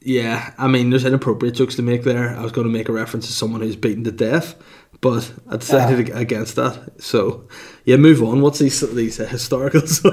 [0.05, 2.35] Yeah, I mean, there's inappropriate jokes to make there.
[2.35, 4.55] I was going to make a reference to someone who's beaten to death,
[4.99, 7.01] but I decided ag- against that.
[7.01, 7.47] So,
[7.85, 8.41] yeah, move on.
[8.41, 10.03] What's these these uh, historicals?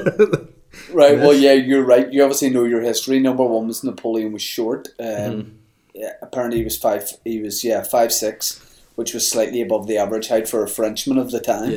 [0.93, 1.19] Right.
[1.19, 2.13] Well, yeah, you're right.
[2.13, 3.19] You obviously know your history.
[3.19, 4.89] Number one was Napoleon was short.
[5.01, 5.49] Um, Mm-hmm.
[5.95, 7.11] yeah, apparently he was five.
[7.25, 8.61] He was yeah five six,
[8.95, 11.71] which was slightly above the average height for a Frenchman of the time.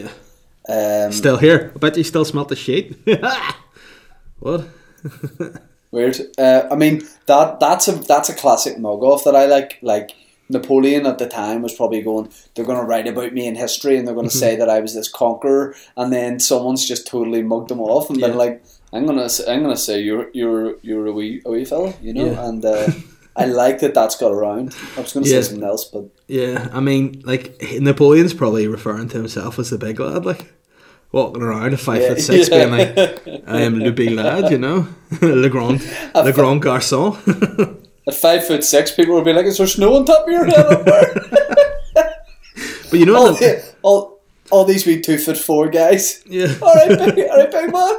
[0.70, 1.72] yeah, Um, still here.
[1.76, 2.96] I bet you still smelt the shit.
[4.40, 4.66] what?
[5.94, 6.18] weird.
[6.38, 9.78] Uh, I mean that that's a that's a classic mug off that I like.
[9.82, 10.12] Like
[10.50, 12.30] Napoleon at the time was probably going.
[12.54, 14.82] They're going to write about me in history, and they're going to say that I
[14.82, 18.28] was this conqueror, and then someone's just totally mugged them off, and Yeah.
[18.28, 21.94] been like, "I'm gonna I'm gonna say you're you're you're a wee a wee fella,"
[22.02, 22.48] you know, Yeah.
[22.50, 22.66] and.
[22.66, 22.92] Uh,
[23.36, 24.76] I like that that's got around.
[24.96, 25.42] I was going to Yeah.
[25.42, 29.80] say something else, but Yeah, I mean, like Napoleon's probably referring to himself as the
[29.80, 30.54] big lad, like
[31.14, 32.10] walking around at five Yeah.
[32.10, 32.66] foot six, Yeah.
[32.66, 34.88] being like, "I am le big lad," you know,
[35.22, 35.80] le grand,
[36.14, 37.16] le grand garçon.
[38.08, 40.46] at five foot six, people would be like, "Is there snow on top of your
[40.46, 41.14] head?" up there?"
[42.90, 44.22] but you know, all, the- all,
[44.52, 46.22] all these wee two foot four guys.
[46.28, 47.96] yeah, All right, big, all right, big man.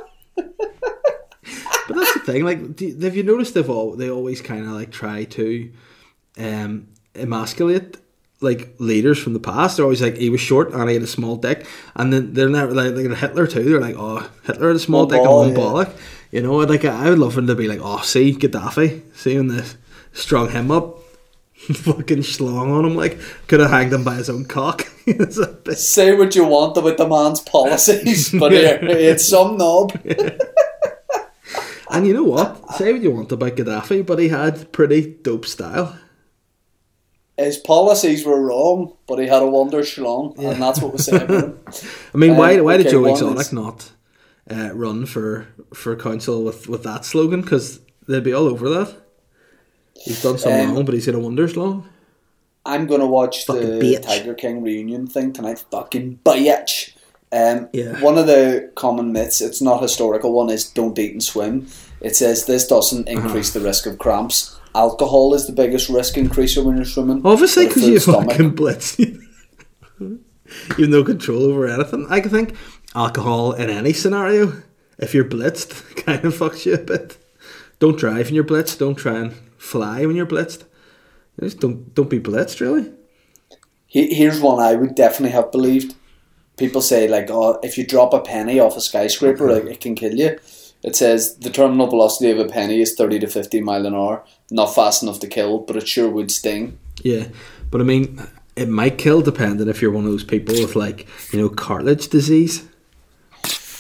[1.89, 2.45] but that's the thing.
[2.45, 5.71] Like, do, have you noticed they've all they always kind of like try to
[6.39, 7.97] um emasculate
[8.45, 9.77] like leaders from the past.
[9.77, 12.49] They're always like he was short and he had a small dick, and then they're
[12.49, 13.65] never like, like Hitler too.
[13.65, 15.73] They're like, oh, Hitler had a small One dick ball, and one yeah.
[15.73, 15.99] bollock.
[16.31, 19.77] You know, like I would love him to be like, oh, see Gaddafi, seeing this
[20.13, 20.99] strung him up.
[21.55, 24.87] Fucking schlong on him like could have hanged him by his own cock.
[25.07, 29.93] Bit- Say what you want about the man's policies, but here, it's some knob.
[31.91, 32.73] and you know what?
[32.73, 35.97] Say what you want about Gaddafi, but he had pretty dope style.
[37.37, 41.23] His policies were wrong, but he had a wonder schlong, and that's what was said
[41.23, 41.59] about him.
[42.15, 43.91] I mean, why Um, why did okay, Joe Exotic is- not
[44.51, 47.41] uh, run for for council with, with that slogan?
[47.43, 48.95] Because they'd be all over that.
[49.97, 51.89] He's done some Um, wrong, but he's in a wonder slong.
[52.67, 54.03] I'm gonna watch Fucking the bitch.
[54.03, 55.65] Tiger King reunion thing tonight.
[55.71, 56.91] Fucking bitch.
[57.33, 58.01] Um, Yeah.
[58.01, 61.67] One of the common myths, it's not historical one, is don't eat and swim.
[62.01, 63.21] It says this doesn't Uh-huh.
[63.27, 64.57] increase the risk of cramps.
[64.75, 67.23] Alcohol is the biggest risk increaser when you're swimming.
[67.25, 68.31] Obviously, because you stomach.
[68.33, 68.99] fucking blitz.
[68.99, 69.21] you
[70.01, 72.07] have no control over anything.
[72.11, 72.57] I think
[72.95, 74.63] alcohol in any scenario,
[74.99, 77.19] if you're blitzed, kind of fucks you a bit.
[77.79, 78.79] Don't drive when you're blitzed.
[78.79, 80.65] Don't try and fly when you're blitzed.
[81.41, 82.93] Just don't don't be blitzed, really.
[83.87, 85.95] Here's one I would definitely have believed.
[86.57, 89.95] People say like, oh, if you drop a penny off a skyscraper, like, it can
[89.95, 90.39] kill you.
[90.85, 94.23] It says the terminal velocity of a penny is thirty to fifty mile an hour.
[94.51, 96.79] Not fast enough to kill, but it sure would sting.
[97.03, 97.29] Yeah,
[97.71, 98.21] but I mean,
[98.55, 102.09] it might kill depending if you're one of those people with like you know cartilage
[102.09, 102.69] disease.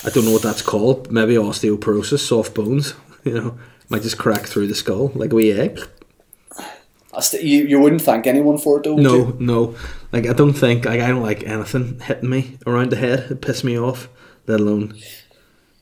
[0.06, 1.10] I don't know what that's called.
[1.12, 2.94] Maybe osteoporosis, soft bones.
[3.24, 5.80] You know, might just crack through the skull like a wee egg.
[7.14, 8.94] I st- you, you wouldn't thank anyone for it though.
[8.96, 9.36] would No, you?
[9.40, 9.76] no.
[10.12, 13.30] Like I don't think like I don't like anything hitting me around the head.
[13.30, 14.08] It pisses me off.
[14.46, 14.94] Let alone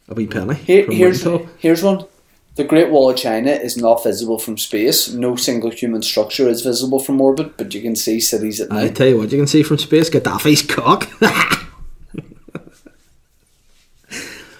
[0.09, 0.55] a wee penny.
[0.55, 1.27] Here, here's
[1.59, 2.07] here's one.
[2.55, 5.11] The Great Wall of China is not visible from space.
[5.11, 8.85] No single human structure is visible from orbit, but you can see cities at I
[8.85, 8.97] night.
[8.97, 11.09] tell you what, you can see from space Gaddafi's cock.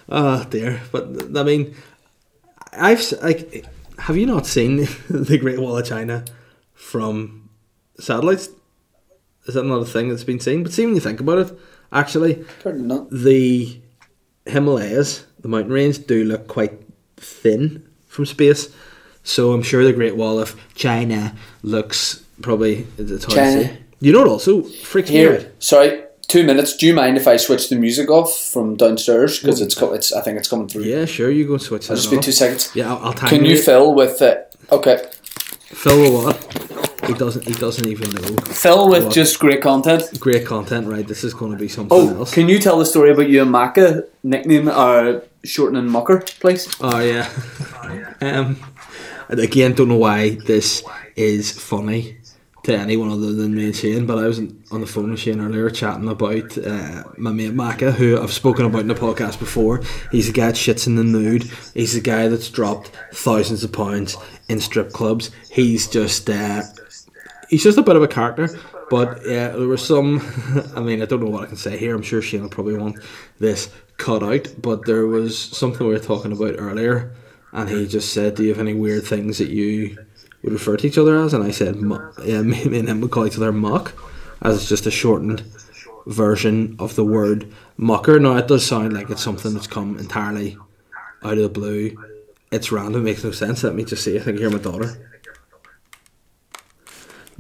[0.09, 1.75] oh dear, but I mean,
[2.73, 3.67] I've like,
[3.99, 4.77] have you not seen
[5.11, 6.25] the Great Wall of China
[6.73, 7.51] from
[7.99, 8.49] satellites?
[9.47, 10.63] Is that not a thing that's been seen?
[10.63, 11.59] But see, when you think about it,
[11.93, 13.11] actually, not.
[13.11, 13.81] the
[14.47, 16.73] Himalayas, the mountain range, do look quite
[17.17, 18.69] thin from space.
[19.25, 23.63] So I'm sure the Great Wall of China looks probably it's hard China.
[23.63, 23.79] to see.
[24.01, 25.31] You know what also freaks me out?
[25.41, 26.77] Here, sorry, two minutes.
[26.77, 30.13] Do you mind if I switch the music off from downstairs because it's co- it's
[30.13, 30.83] I think it's coming through.
[30.83, 31.31] Yeah, sure.
[31.31, 32.25] You go and switch I'll just be off.
[32.25, 32.73] two seconds.
[32.75, 33.65] Yeah, I'll, I'll time Can you it.
[33.65, 34.57] fill with it?
[34.73, 35.09] Okay,
[35.67, 37.09] Fill with what?
[37.09, 37.45] He doesn't.
[37.45, 38.37] He doesn't even know.
[38.47, 39.13] fill with What?
[39.15, 40.03] just great content.
[40.21, 41.07] Great content, right?
[41.07, 42.33] This is going to be something Oh, else.
[42.35, 46.75] can you tell the story about you and Maka nickname or shortening Mucker, please?
[46.81, 47.29] Oh yeah.
[48.21, 48.57] um,
[49.29, 50.85] again, don't know why this
[51.17, 52.19] is funny
[52.65, 54.07] to anyone other than me and Shane.
[54.07, 57.93] But I was on the phone with Shane earlier chatting about uh, my mate Maka,
[57.93, 59.83] who I've spoken about in the podcast before.
[60.11, 61.51] He's a guy that shits in the nude.
[61.75, 64.17] He's a guy that's dropped thousands of pounds
[64.49, 65.31] in strip clubs.
[65.51, 66.31] He's just.
[66.31, 66.63] Uh,
[67.53, 68.49] he's just a bit of a character.
[68.91, 70.21] But yeah, there was some.
[70.77, 71.95] I mean, I don't know what I can say here.
[71.95, 72.97] I'm sure Shane will probably want
[73.39, 74.49] this cut out.
[74.61, 77.13] But there was something we were talking about earlier,
[77.53, 79.97] and he just said, "Do you have any weird things that you
[80.43, 81.77] would refer to each other as?" And I said,
[82.25, 83.93] "Yeah, me, and him would call each other muck,
[84.41, 85.45] as it's just a shortened
[86.07, 90.57] version of the word mucker." Now it does sound like it's something that's come entirely
[91.23, 91.97] out of the blue.
[92.51, 93.63] It's random, it makes no sense.
[93.63, 94.19] Let me just see.
[94.19, 95.12] I think hear my daughter.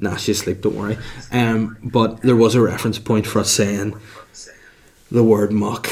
[0.02, 0.98] Nah, she's asleep, don't worry.
[1.30, 3.94] Um, but there was a reference point for us saying
[5.12, 5.88] the word muck.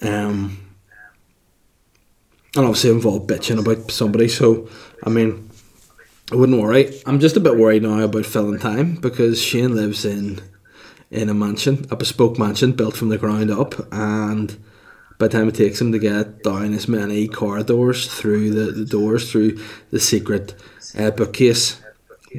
[0.00, 0.58] Um,
[2.56, 4.68] and obviously involved bitching about somebody, so
[5.04, 5.50] I mean
[6.32, 7.00] I wouldn't worry.
[7.06, 10.40] I'm just a bit worried now about filling time because Shane lives in
[11.10, 14.56] in a mansion, a bespoke mansion built from the ground up and
[15.18, 18.84] by the time it takes him to get down as many corridors through the, the
[18.86, 19.58] doors through
[19.90, 20.54] the secret
[20.96, 21.80] uh, bookcase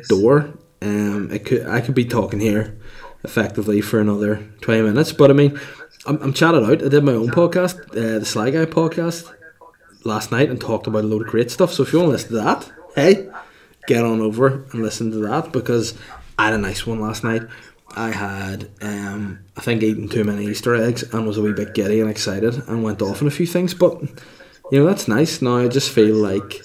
[0.07, 2.77] door um, it could I could be talking here
[3.23, 5.59] effectively for another 20 minutes but I mean
[6.05, 6.83] I'm, I'm chatted out.
[6.83, 9.31] I did my own podcast uh, the Sly Guy podcast
[10.03, 11.71] last night and talked about a load of great stuff.
[11.71, 13.29] So if you want to listen to that hey
[13.87, 15.97] get on over and listen to that because
[16.37, 17.43] I had a nice one last night.
[17.95, 21.73] I had um, I think eaten too many Easter eggs and was a wee bit
[21.73, 24.01] giddy and excited and went off on a few things but
[24.71, 25.41] you know that's nice.
[25.41, 26.61] Now I just feel like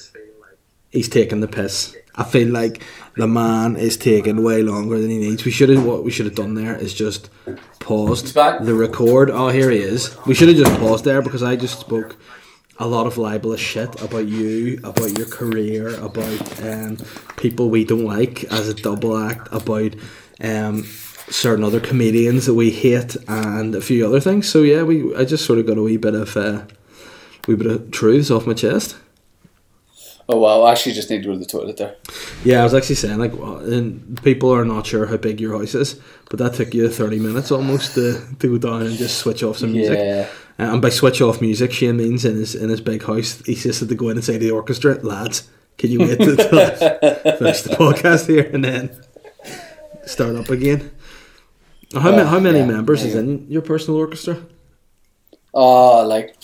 [0.90, 1.96] he's taking the piss.
[2.16, 2.82] I feel like
[3.16, 5.44] the man is taking way longer than he needs.
[5.44, 7.30] We should have what we should have done there is just
[7.78, 9.30] paused the record.
[9.30, 10.16] Oh, here he is.
[10.26, 12.16] We should have just paused there because I just spoke
[12.78, 16.98] a lot of libelous shit about you, about your career, about um,
[17.36, 19.94] people we don't like as a double act, about
[20.40, 20.84] um,
[21.28, 24.48] certain other comedians that we hate, and a few other things.
[24.48, 26.64] So yeah, we I just sort of got a wee bit of uh,
[27.46, 28.96] wee bit of truths off my chest.
[30.28, 31.94] Oh well, I actually just need to go to the toilet there.
[32.44, 35.56] Yeah, I was actually saying like, well, and people are not sure how big your
[35.56, 39.18] house is, but that took you thirty minutes almost to, to go down and just
[39.18, 39.98] switch off some music.
[39.98, 40.28] Yeah.
[40.58, 43.54] Uh, and by switch off music, Shane means in his in his big house, he
[43.54, 46.24] just had to go in and say to the orchestra, lads, can you wait I
[46.26, 48.90] finish the podcast here and then
[50.06, 50.90] start up again?
[51.94, 54.38] How, ma- Uh, how many yeah, members is in your personal orchestra?
[55.54, 56.34] Oh, like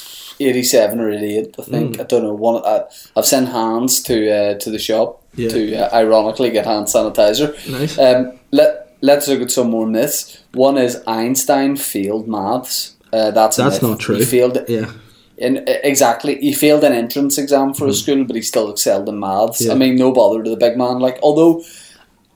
[0.49, 1.97] eighty-seven or eighty-eight, I think.
[1.97, 2.01] Mm.
[2.01, 2.35] I don't know.
[2.35, 2.85] One, I,
[3.17, 5.49] I've sent hands to uh, to the shop Yeah.
[5.51, 7.49] to uh, ironically get hand sanitizer.
[7.71, 7.99] Nice.
[7.99, 10.45] Um, let Let's look at some more myths.
[10.55, 12.95] One is Einstein failed maths.
[13.13, 14.15] Uh, that's That's not true.
[14.15, 14.93] He failed Yeah,
[15.37, 16.37] in exactly.
[16.41, 19.61] He failed an entrance exam for a school, but he still excelled in maths.
[19.61, 19.73] Yeah.
[19.73, 21.01] I mean, no bother to the big man.
[21.01, 21.65] Like, although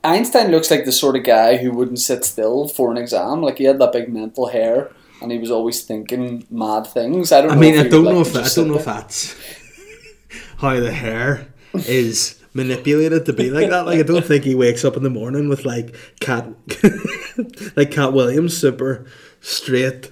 [0.02, 3.42] Einstein looks like the sort of guy who wouldn't sit still for an exam.
[3.42, 4.90] Like, he had that big mental hair.
[5.22, 7.32] And he was always thinking mad things.
[7.32, 7.52] I don't.
[7.52, 9.34] I know mean, if I don't know if I don't know if that's
[10.58, 13.86] how the hair is manipulated to be like that.
[13.86, 16.48] Like, I don't think he wakes up in the morning with like Katt,
[17.76, 19.06] like Katt Williams, super
[19.40, 20.10] straight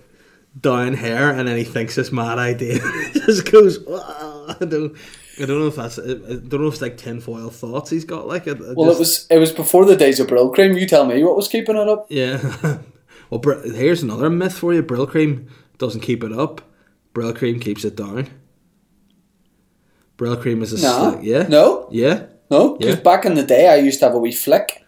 [0.60, 2.78] down hair, and then he thinks this mad idea,
[3.12, 3.78] just goes.
[3.88, 4.96] I don't.
[5.40, 5.98] I don't know if that's.
[5.98, 8.28] I don't know if it's like tinfoil thoughts he's got.
[8.28, 10.78] Like, it, Well, it was it was before the days of Brylcreem.
[10.78, 12.06] You tell me what was keeping it up.
[12.08, 12.78] Yeah.
[13.34, 14.80] Well, Br- here's another myth for you.
[14.80, 16.60] Brylcreem doesn't keep it up.
[17.14, 18.28] Brylcreem keeps it down.
[20.16, 21.24] Brylcreem is a No, slick.
[21.24, 21.46] Yeah.
[21.48, 22.26] no, Yeah.
[22.48, 22.76] no.
[22.76, 23.00] Because Yeah.
[23.00, 24.84] back in the day, I used to have a wee flick,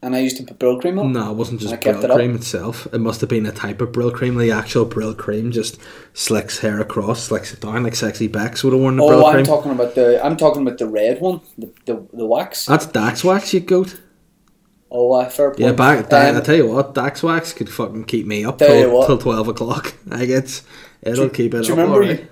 [0.00, 1.12] and I used to put Brylcreem on.
[1.12, 2.86] No, it wasn't just Brill it cream itself.
[2.92, 4.38] It must have been a type of Brylcreem.
[4.38, 5.76] The actual Brylcreem just
[6.12, 9.26] slicks hair across, slicks it down like sexy Bex would have worn the Oh, Brill
[9.26, 9.46] I'm cream.
[9.46, 12.66] talking about the I'm talking about the red one, the the, the wax.
[12.66, 13.96] That's Dax wax, you goat.
[14.96, 15.60] Oh, uh, fair point.
[15.60, 16.12] Yeah, back.
[16.12, 19.48] Um, I tell you what, Dax wax could fucking keep me up till, till twelve
[19.48, 19.92] o'clock.
[20.12, 20.62] I it's,
[21.02, 21.78] it'll keep it do you up.
[21.78, 22.20] remember alright.
[22.20, 22.28] you-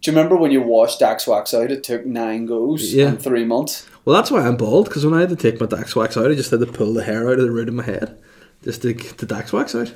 [0.00, 1.70] Do you remember when you washed Dax wax out?
[1.70, 3.08] It took nine goes Yeah.
[3.10, 3.86] in three months.
[4.06, 6.30] Well, that's why I'm bald, because when I had to take my Dax wax out,
[6.30, 8.18] I just had to pull the hair out of the root of my head
[8.62, 9.92] just to get the Dax wax out.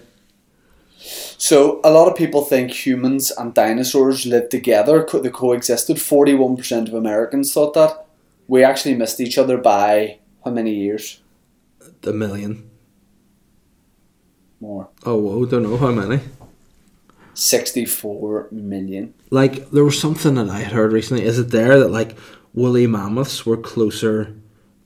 [1.39, 5.05] So a lot of people think humans and dinosaurs lived together.
[5.05, 6.01] Co- they coexisted.
[6.01, 8.07] Forty-one percent of Americans thought that.
[8.49, 11.21] We actually missed each other by how many years?
[12.05, 12.71] A million.
[14.61, 14.89] More.
[15.05, 16.21] Oh, whoa, don't know how many.
[17.35, 19.15] Sixty-four million.
[19.31, 21.25] Like, there was something that I had heard recently.
[21.25, 22.17] Is it there that, like,
[22.55, 24.35] woolly mammoths were closer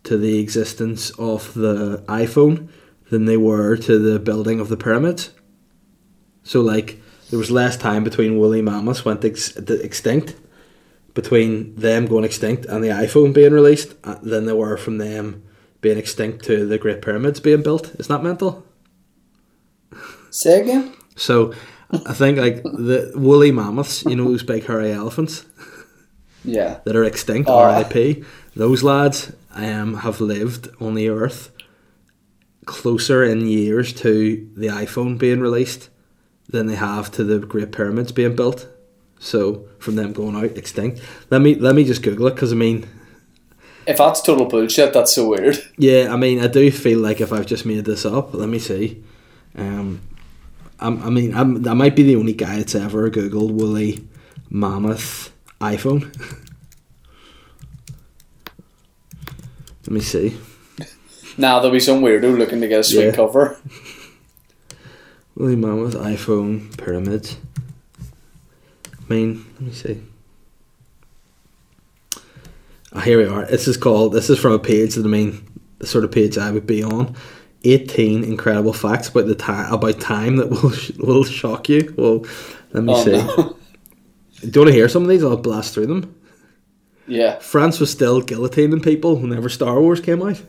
[0.05, 2.69] to the existence of the iPhone
[3.11, 5.31] than they were to the building of the pyramids?
[6.43, 10.35] So, like, there was less time between woolly mammoths went ex- extinct,
[11.15, 15.45] between them going extinct and the iPhone being released, uh, than there were from them
[15.83, 17.95] being extinct to the Great Pyramids being built.
[17.99, 18.65] Isn't that mental?
[20.31, 20.93] Say again.
[21.17, 21.53] So,
[22.07, 25.45] I think, like, the woolly mammoths, you know, those big hairy elephants
[26.45, 26.79] Yeah.
[26.85, 27.63] that are extinct, Oh.
[27.67, 28.25] RIP,
[28.57, 31.51] those lads um, have lived on the earth
[32.65, 35.91] closer in years to the iPhone being released
[36.49, 38.67] than they have to the Great Pyramids being built.
[39.19, 42.57] So from them going out extinct, let me let me just Google it because I
[42.57, 42.87] mean,
[43.87, 45.59] If that's total bullshit, that's so weird.
[45.79, 48.59] yeah, I mean, I do feel like if I've just made this up, let me
[48.59, 49.03] see.
[49.57, 50.01] Um,
[50.81, 54.07] I'm, I mean, I'm, I might be the only guy that's ever googled woolly
[54.51, 56.03] mammoth iPhone.
[59.87, 60.37] let me see.
[61.39, 63.13] Now there'll be some weirdo looking to get a sweet Yeah.
[63.13, 63.59] cover.
[65.35, 67.31] Woolly mammoth iPhone pyramid.
[67.99, 70.03] I mean, let me see.
[73.05, 73.47] Here we are.
[73.47, 74.13] This is called.
[74.13, 75.47] This is from a page that I mean,
[75.79, 77.15] the sort of page I would be on.
[77.65, 81.95] Eighteen incredible facts about the time about time that will sh- will shock you.
[81.97, 82.25] Well,
[82.73, 83.13] let me Oh, see.
[83.13, 83.57] no.
[84.41, 85.23] Do you want to hear some of these?
[85.23, 86.15] I'll blast through them.
[87.07, 87.39] Yeah.
[87.39, 90.43] France was still guillotining people whenever Star Wars came out.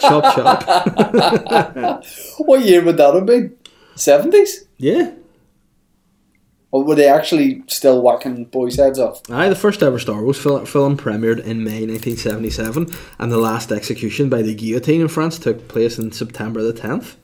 [0.00, 2.04] chop chop.
[2.38, 3.56] What year would that have been?
[3.94, 4.66] Seventies?
[4.76, 5.12] Yeah.
[6.74, 9.22] Or were they actually still whacking boys' heads off?
[9.30, 13.70] Aye, the first ever Star Wars fil- film premiered in May 1977, and the last
[13.70, 17.14] execution by the guillotine in France took place in September the 10th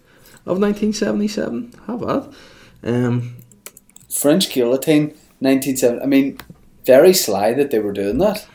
[0.47, 1.75] of 1977.
[1.89, 2.33] How about?
[2.85, 3.35] Um,
[4.09, 6.05] French guillotine, nineteen seventy.
[6.05, 6.39] I mean,
[6.87, 8.47] very sly that they were doing that.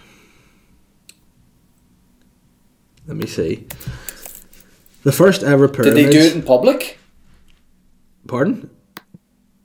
[3.05, 3.67] let me see.
[5.03, 6.99] The first ever Did they do it in public?
[8.27, 8.69] Pardon?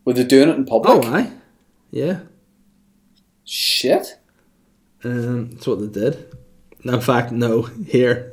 [0.05, 1.05] Were they doing it in public?
[1.05, 1.31] Oh, aye.
[1.91, 2.21] Yeah.
[3.45, 4.19] Shit.
[5.05, 6.35] Um, that's what they did.
[6.85, 7.63] In fact, no.
[7.87, 8.33] Here,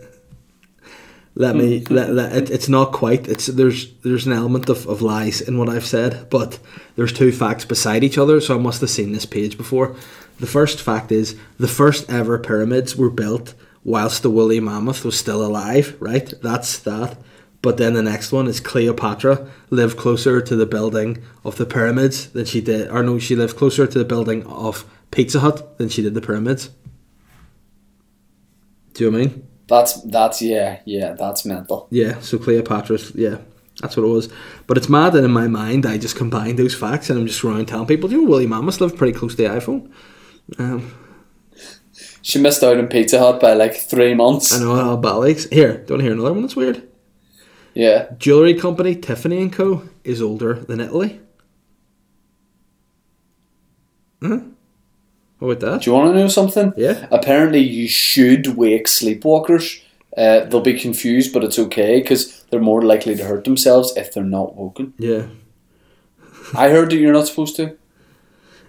[1.36, 1.84] let me.
[1.89, 3.27] let, let, it, it's not quite.
[3.27, 6.59] It's there's there's an element of, of lies in what I've said, but
[6.95, 8.41] there's two facts beside each other.
[8.41, 9.95] So I must have seen this page before.
[10.39, 13.53] The first fact is the first ever pyramids were built
[13.84, 15.95] whilst the woolly mammoth was still alive.
[15.99, 16.34] Right.
[16.41, 17.18] That's that.
[17.62, 22.30] But then the next one is Cleopatra lived closer to the building of the pyramids
[22.30, 25.89] than she did, or no, she lived closer to the building of Pizza Hut than
[25.89, 26.70] she did the pyramids.
[28.93, 29.47] Do you know what I mean?
[29.68, 31.88] That's that's yeah yeah that's mental.
[31.91, 33.39] Yeah, so Cleopatra's, yeah,
[33.82, 34.30] that's what it was.
[34.66, 37.43] But it's mad that in my mind I just combined those facts and I'm just
[37.43, 39.91] around telling people, you know, Willie Mammoth lived pretty close to the iPhone.
[40.58, 40.93] Um,
[42.22, 44.53] She missed out on Pizza Hut by like three months.
[44.53, 45.49] I know how Bally's.
[45.49, 46.88] Here, don't hear another one that's weird?
[47.78, 48.07] Yeah.
[48.17, 49.84] Jewellery company Tiffany and Co.
[50.03, 51.21] is older than Italy.
[54.19, 54.39] Huh?
[55.38, 55.82] What about that?
[55.84, 56.73] Do you want to know something?
[56.75, 57.07] Yeah.
[57.11, 59.80] Apparently, you should wake sleepwalkers.
[60.17, 64.11] Uh, they'll be confused, but it's okay because they're more likely to hurt themselves if
[64.11, 64.95] they're not woken.
[64.97, 65.28] Yeah.
[66.55, 67.78] I heard that you're not supposed to.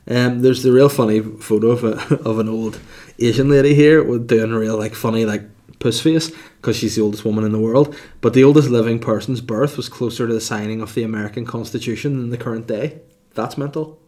[0.07, 2.79] Um, there's the real funny photo of a, of an old
[3.19, 5.45] Asian lady here with doing a real like funny like
[5.79, 7.97] puss face because she's the oldest woman in the world.
[8.21, 12.19] But the oldest living person's birth was closer to the signing of the American Constitution
[12.19, 13.01] than the current day.
[13.35, 14.01] That's mental.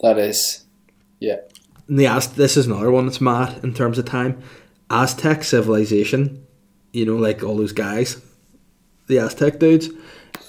[0.00, 0.64] That is,
[1.20, 1.38] yeah.
[1.88, 4.42] And the Az- this is another one that's mad in terms of time.
[4.90, 6.46] Aztec civilization,
[6.92, 8.20] you know, like all those guys,
[9.06, 9.88] the Aztec dudes,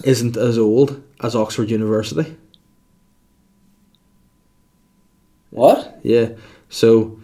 [0.03, 2.36] isn't as old as Oxford University.
[5.51, 5.99] What?
[6.03, 6.30] Yeah.
[6.70, 7.20] So,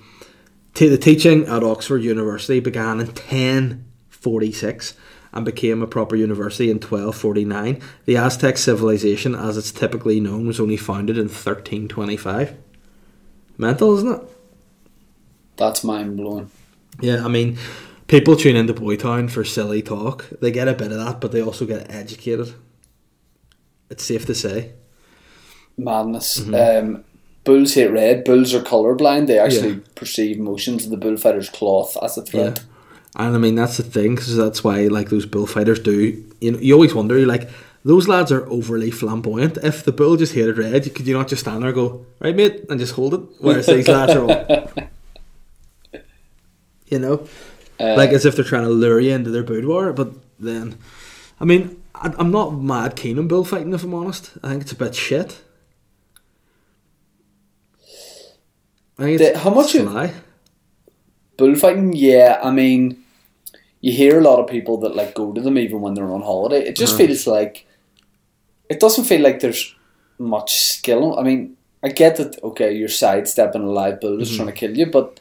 [0.74, 4.96] the teaching at Oxford University began in 1046
[5.34, 7.82] and became a proper university in 1249.
[8.06, 12.58] The Aztec civilization, as it's typically known, was only founded in 1325.
[13.58, 14.30] Mental, isn't it?
[15.58, 16.50] That's mind blowing.
[17.00, 17.58] Yeah, I mean,
[18.08, 20.28] people tune into Boytown for silly talk.
[20.42, 22.54] They get a bit of that, but they also get educated.
[23.90, 24.74] It's safe to say.
[25.78, 26.40] Madness.
[26.40, 26.96] Mm-hmm.
[26.96, 27.04] Um,
[27.44, 28.24] bulls hate red.
[28.24, 29.28] Bulls are colorblind.
[29.28, 29.80] They actually Yeah.
[29.96, 32.60] perceive motions of the bullfighter's cloth as a threat.
[33.16, 33.26] Yeah.
[33.28, 36.24] And I mean, that's the thing, because that's why, like, those bullfighters do.
[36.40, 37.50] You know, you always wonder, you're like,
[37.84, 39.58] those lads are overly flamboyant.
[39.64, 42.36] If the bull just hated red, could you not just stand there and go, right,
[42.36, 43.22] mate, and just hold it?
[43.40, 44.72] Whereas these lads are all.
[46.88, 47.28] You know?
[47.80, 49.92] Uh, like as if they're trying to lure you into their boudoir.
[49.94, 50.78] But then,
[51.40, 54.32] I mean, I, I'm not mad keen on bullfighting if I'm honest.
[54.44, 55.42] I think it's a bit shit.
[59.02, 60.12] I The- how much you- sly.
[61.38, 62.40] bullfighting, yeah.
[62.44, 62.98] I mean,
[63.82, 66.22] you hear a lot of people that like go to them even when they're on
[66.22, 66.62] holiday.
[66.68, 67.08] It just Uh-huh.
[67.08, 67.66] feels like
[68.70, 69.76] it doesn't feel like there's
[70.20, 71.18] much skill.
[71.20, 72.42] I mean, I get that.
[72.44, 74.20] Okay, you're sidestepping a live bull Mm-hmm.
[74.20, 75.20] that's trying to kill you, but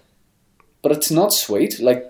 [0.83, 1.81] but it's not sweet.
[1.81, 2.03] Like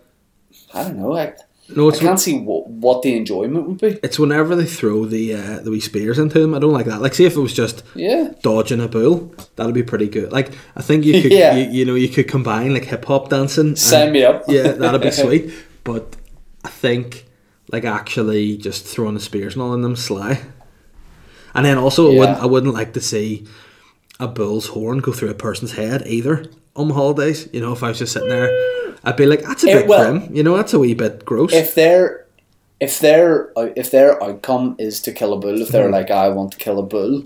[0.75, 1.17] I don't know.
[1.17, 1.33] I,
[1.77, 3.99] No, I can't see what, what the enjoyment would be.
[4.03, 6.55] it's whenever they throw the uh, the wee spears into him.
[6.55, 7.01] I don't like that.
[7.01, 10.33] Like, see if it was just Yeah, dodging a bull, that'd be pretty good.
[10.33, 11.55] Like, I think you could, Yeah.
[11.57, 13.69] you, you know, you could combine like hip hop dancing.
[13.69, 14.45] and- sign me up.
[14.49, 15.53] yeah, that'd be sweet.
[15.85, 16.17] But
[16.65, 17.27] I think
[17.73, 20.41] like actually just throwing the spears and all in them sly.
[21.55, 23.47] And then also, I wouldn't I wouldn't like to see
[24.19, 26.47] a bull's horn go through a person's head either
[26.77, 27.49] on the holidays.
[27.53, 28.49] You know, if I was just sitting there,
[29.05, 30.35] I'd be like, that's a Eh, bit well, grim.
[30.35, 31.53] You know, that's a wee bit gross.
[31.53, 32.27] If their
[32.81, 35.93] if their if their outcome is to kill a bull, if they're Mm-hmm.
[35.93, 37.25] like I want to kill a bull,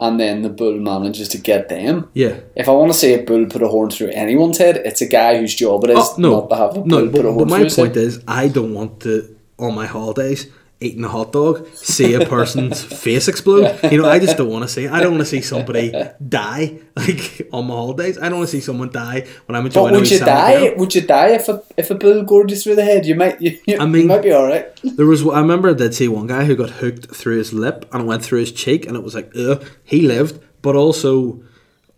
[0.00, 2.40] and then the bull manages to get them, yeah.
[2.54, 5.06] If I want to see a bull put a horn through anyone's head, it's a
[5.08, 7.10] guy whose job it is Oh, no, not to have a bull no.
[7.10, 8.04] put But, a but horn my through his point head.
[8.04, 10.46] is, I don't want to on my holidays
[10.80, 13.78] eating a hot dog see a person's face explode.
[13.90, 14.86] You know, I just don't want to see.
[14.86, 15.92] I don't want to see somebody
[16.28, 18.16] die like on my holidays.
[18.18, 19.92] I don't want to see someone die when I'm enjoying.
[19.92, 20.74] But would you die?
[20.76, 23.06] Would you die if a if a bull gored you through the head?
[23.06, 23.40] You might.
[23.40, 24.66] You, you, I mean- you might be all right.
[24.84, 25.26] There was.
[25.26, 28.06] I remember I did see one guy who got hooked through his lip and it
[28.06, 29.64] went through his cheek, and it was like, ugh.
[29.84, 31.42] He lived, but also.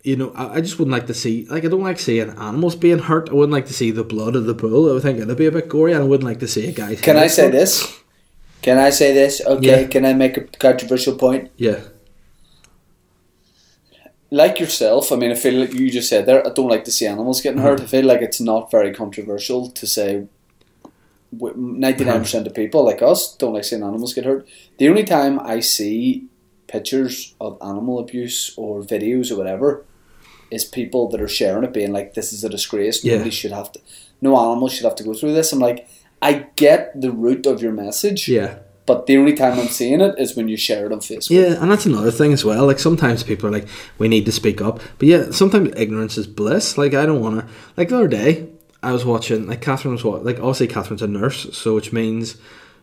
[0.02, 2.74] You know, I, I just wouldn't like to see like I don't like seeing animals
[2.74, 3.28] being hurt.
[3.28, 4.88] I wouldn't like to see the blood of the bull.
[4.88, 6.72] I would think it'd be a bit gory, and I wouldn't like to see a
[6.72, 6.94] guy.
[6.94, 8.00] Can I say this?
[8.62, 9.40] Can I say this?
[9.44, 9.82] Okay.
[9.82, 9.88] Yeah.
[9.88, 11.50] Can I make a controversial point?
[11.56, 11.80] Yeah,
[14.30, 16.46] Like yourself, I mean, I feel like you just said there.
[16.46, 17.78] I don't like to see animals getting hurt.
[17.78, 17.86] Mm-hmm.
[17.86, 20.26] I feel like it's not very controversial to say.
[21.32, 24.48] Ninety nine percent of people like us don't like seeing animals get hurt.
[24.78, 26.26] The only time I see
[26.66, 29.84] pictures of animal abuse or videos or whatever
[30.50, 33.04] is people that are sharing it, being like, "This is a disgrace.
[33.04, 33.12] Yeah.
[33.14, 33.80] Nobody should have to.
[34.20, 35.88] No animal should have to go through this." I'm like,
[36.22, 38.58] I get the root of your message, yeah.
[38.86, 41.30] but the only time I'm seeing it is when you share it on Facebook.
[41.30, 42.66] Yeah, and that's another thing as well.
[42.66, 43.66] Like sometimes people are like,
[43.98, 46.76] we need to speak up, but yeah, sometimes ignorance is bliss.
[46.76, 47.52] Like I don't want to.
[47.76, 48.48] Like the other day,
[48.82, 49.46] I was watching.
[49.46, 50.24] Like Catherine was what?
[50.24, 52.36] Like obviously Catherine's a nurse, so which means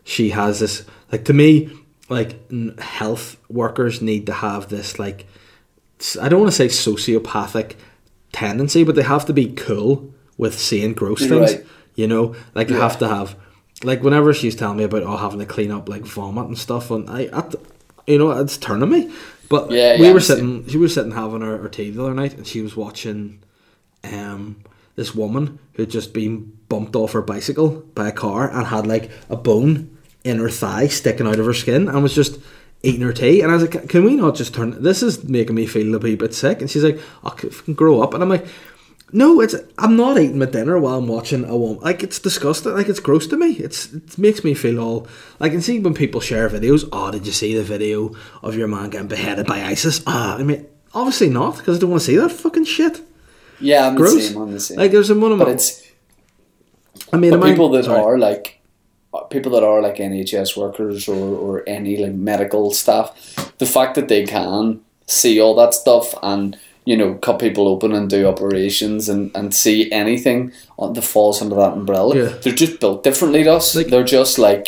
[0.03, 0.85] she has this.
[1.11, 1.69] Like to me,
[2.09, 5.25] like n- health workers need to have this like.
[6.21, 7.75] I don't want to say sociopathic
[8.31, 11.55] tendency, but they have to be cool with seeing gross You're things.
[11.55, 11.65] right.
[11.97, 12.77] You know, like Yeah.
[12.77, 13.35] have to have,
[13.83, 16.89] like whenever she's telling me about oh having to clean up like vomit and stuff,
[16.91, 17.23] and I,
[18.07, 19.11] you know, it's turning me.
[19.49, 22.13] But Yeah, we yeah, were sitting, she was sitting having her, her tea the other
[22.13, 23.39] night, and she was watching,
[24.03, 24.57] um,
[24.95, 29.09] this woman who'd just been bumped off her bicycle by a car and had like
[29.29, 29.89] a bone
[30.23, 32.39] in her thigh sticking out of her skin, and was just
[32.83, 33.41] eating her tea.
[33.41, 34.83] And I was like, can we not just turn?
[34.83, 36.61] This is making me feel a wee bit sick.
[36.61, 38.45] And she's like, I can grow up, and I'm like.
[39.13, 41.79] No, it's I'm not eating my dinner while I'm watching a woman.
[41.81, 42.73] Like it's disgusting.
[42.73, 43.51] Like it's gross to me.
[43.53, 45.07] It's it makes me feel all
[45.39, 46.87] like and see when people share videos.
[46.91, 48.11] Oh, did you see the video
[48.43, 50.01] of your man getting beheaded by ISIS?
[50.05, 52.99] Ah, I mean, obviously not because I don't want to see that fucking shit.
[53.61, 54.13] Yeah, I'm gross.
[54.13, 54.37] the same.
[54.41, 54.77] I'm the same.
[54.77, 55.53] Like there's a one of but my.
[55.53, 55.81] it's
[57.13, 58.01] I mean, but am I- people that sorry.
[58.01, 58.59] are like
[59.29, 63.13] people that are like NHS workers or, or any like medical staff,
[63.57, 66.57] the fact that they can see all that stuff and
[66.89, 70.39] you know cut people open and do operations and, and see anything
[70.77, 72.33] on- that falls under that umbrella, Yeah.
[72.41, 73.75] they're just built differently to us.
[73.75, 74.65] Like- they're just like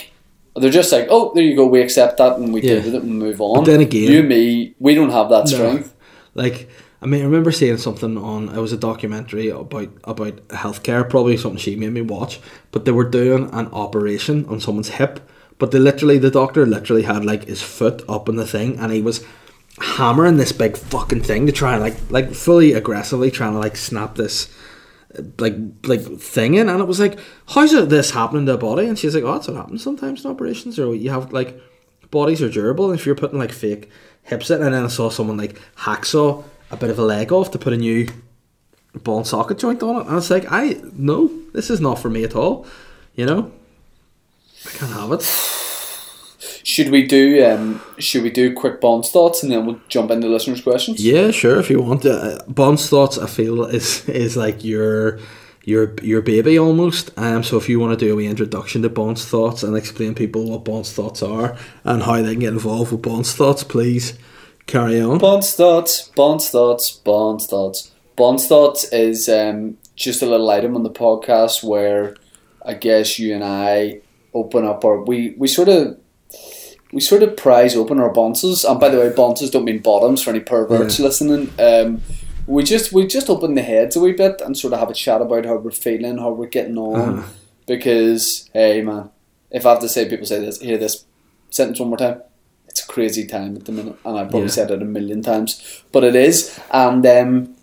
[0.59, 2.75] they're just like, oh, there you go, we accept that and we Yeah.
[2.75, 3.63] deal with it and move on.
[3.63, 5.51] then again- you me, we don't have that No.
[5.55, 5.89] strength.
[6.35, 6.67] Like,
[7.01, 8.49] I mean, I remember seeing something on.
[8.49, 12.33] It was a documentary about about healthcare, probably something she made me watch.
[12.71, 15.19] But they were doing an operation on someone's hip.
[15.59, 18.91] But they literally, the doctor literally had like his foot up in the thing, and
[18.91, 19.17] he was
[19.81, 23.77] hammering this big fucking thing to try and like like fully aggressively trying to like
[23.77, 24.53] snap this
[25.37, 26.69] like like thing in.
[26.69, 28.87] And it was like how's this happening to a body?
[28.87, 31.59] And she's like oh that's what happens sometimes in operations or you have like
[32.11, 33.89] bodies are durable and if you're putting like fake
[34.23, 37.51] hips in and then I saw someone like hacksaw a bit of a leg off
[37.51, 38.07] to put a new
[39.03, 40.01] ball and socket joint on it.
[40.01, 42.65] And I was like I no this is not for me at all
[43.15, 43.51] you know?
[44.65, 45.58] I can't have it
[46.69, 50.27] Should we do um should we do quick bonds thoughts and then we'll jump into
[50.27, 51.03] listeners' questions?
[51.03, 51.59] Yeah, sure.
[51.59, 55.17] If you want, uh, Bond's thoughts, I feel is is like your
[55.63, 57.09] your your baby almost.
[57.17, 60.13] Um, so if you want to do a wee introduction to Bond's thoughts and explain
[60.13, 64.19] people what Bond's thoughts are and how they can get involved with Bond's thoughts, please
[64.67, 65.17] carry on.
[65.17, 67.89] Bonds thoughts, bonds thoughts, bonds thoughts.
[68.15, 72.15] Bonds thoughts is um just a little item on the podcast where
[72.63, 74.01] I guess you and I
[74.35, 75.97] open up or we we sort of
[76.91, 78.63] we sort of prize open our bonces.
[78.63, 81.51] And by the way, bonces don't mean bottoms for any perverts listening.
[81.59, 82.01] Um,
[82.47, 84.93] we just we just open the heads a wee bit and sort of have a
[84.93, 87.19] chat about how we're feeling, how we're getting on.
[87.19, 87.29] Uh-huh.
[87.67, 89.09] Because hey man,
[89.51, 91.05] if I have to say, people say this, hear this
[91.51, 92.21] sentence one more time.
[92.67, 94.53] It's a crazy time at the minute, and I've probably Yeah.
[94.53, 96.59] said it a million times, but it is.
[96.71, 97.55] And um,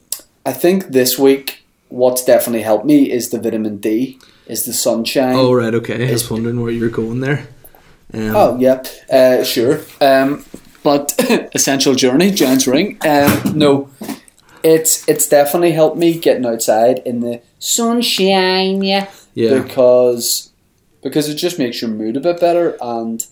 [0.45, 5.35] I think this week, what's definitely helped me is the vitamin D, is the sunshine.
[5.37, 6.09] Oh right, okay.
[6.09, 7.49] I was wondering where you're going there.
[8.13, 9.81] Um, Oh yeah, uh, sure.
[10.01, 10.45] Um,
[10.83, 11.15] but
[11.55, 12.99] essential journey, Giant's Ring.
[13.07, 13.91] Um, no,
[14.63, 18.83] it's it's definitely helped me getting outside in the sunshine.
[18.83, 19.63] Yeah, yeah.
[19.63, 20.53] because
[21.03, 22.77] because it just makes your mood a bit better.
[22.81, 23.25] And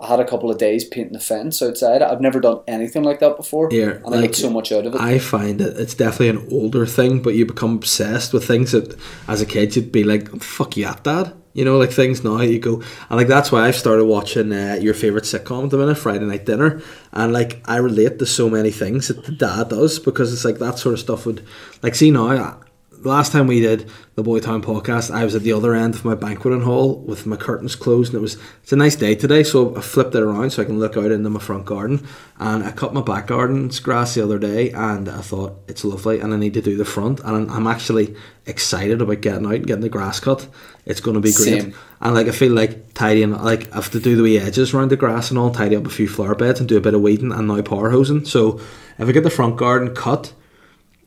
[0.00, 2.02] I had a couple of days painting the fence outside.
[2.02, 4.86] I've never done anything like that before, Here, and I like, get so much out
[4.86, 5.00] of it.
[5.00, 8.98] I find it it's definitely an older thing, but you become obsessed with things that
[9.26, 12.42] as a kid you'd be like, "Fuck you, at dad." You know, like things now
[12.42, 15.78] you go, and like that's why I've started watching uh, your favorite sitcom at the
[15.78, 16.82] minute, Friday Night Dinner,
[17.12, 20.58] and like I relate to so many things that the dad does because it's like
[20.58, 21.42] that sort of stuff would,
[21.82, 22.60] like, see now.
[23.06, 26.04] The last time we did the Boytown podcast, I was at the other end of
[26.04, 29.44] my banqueting hall with my curtains closed, and it was it's a nice day today,
[29.44, 32.04] so I flipped it around so I can look out into my front garden.
[32.40, 36.18] And I cut my back garden's grass the other day, and I thought it's lovely,
[36.18, 39.66] and I need to do the front, and I'm actually excited about getting out and
[39.68, 40.48] getting the grass cut.
[40.84, 41.74] It's going to be great, Same.
[42.00, 44.90] and like I feel like tidying, like I have to do the wee edges around
[44.90, 47.02] the grass and all, tidy up a few flower beds, and do a bit of
[47.02, 48.24] weeding, and now power hosing.
[48.24, 48.58] So
[48.98, 50.32] if I get the front garden cut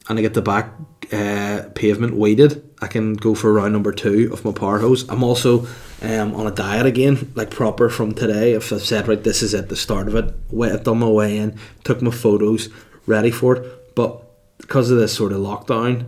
[0.07, 0.71] and I get the back
[1.11, 5.07] uh, pavement weeded, I can go for round number two of my power hose.
[5.09, 5.67] I'm also
[6.01, 8.53] um, on a diet again, like proper from today.
[8.53, 10.33] If I've said right, this is at the start of it.
[10.51, 12.69] I've my way in, took my photos,
[13.05, 13.95] ready for it.
[13.95, 14.21] But
[14.59, 16.05] because of this sort of lockdown,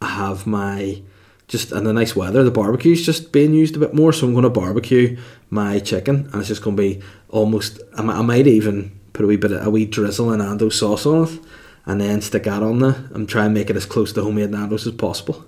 [0.00, 1.02] I have my
[1.46, 2.42] just and the nice weather.
[2.42, 5.18] The barbecue's just being used a bit more, so I'm going to barbecue
[5.50, 7.80] my chicken, and it's just going to be almost.
[7.96, 10.78] I, mi- I might even put a wee bit of a wee drizzle and Nando's
[10.78, 11.40] sauce on it,
[11.86, 14.50] and then stick that on there and try and make it as close to homemade
[14.50, 15.44] Nando's as possible.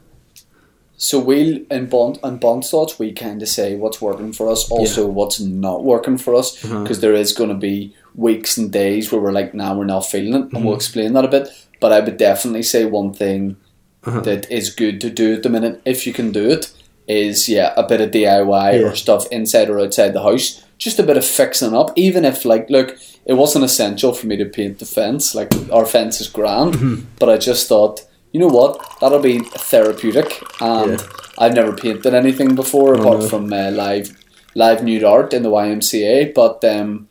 [0.98, 4.70] So we'll in bond and bond thoughts we kind of say what's working for us,
[4.70, 6.82] also what's not working for us, Uh-huh.
[6.82, 10.32] because is going to be weeks and days where we're like, nah, we're not feeling
[10.32, 10.64] it, and Mm-hmm.
[10.64, 11.48] we'll explain that a bit.
[11.80, 13.56] But I would definitely say one thing
[14.04, 14.20] Uh-huh.
[14.20, 16.72] that is good to do at the minute, if you can do it,
[17.08, 18.86] is yeah, a bit of DIY Yeah.
[18.86, 21.90] or stuff inside or outside the house, just a bit of fixing up.
[21.96, 25.34] Even if like, look, it wasn't essential for me to paint the fence.
[25.34, 27.04] Like our fence is grand, Mm-hmm.
[27.18, 30.42] but I just thought, you know what, that'll be therapeutic.
[30.60, 31.06] And Yeah.
[31.38, 33.28] I've never painted anything before apart no.
[33.28, 34.16] from uh, live
[34.54, 37.08] live nude art in the YMCA, but um,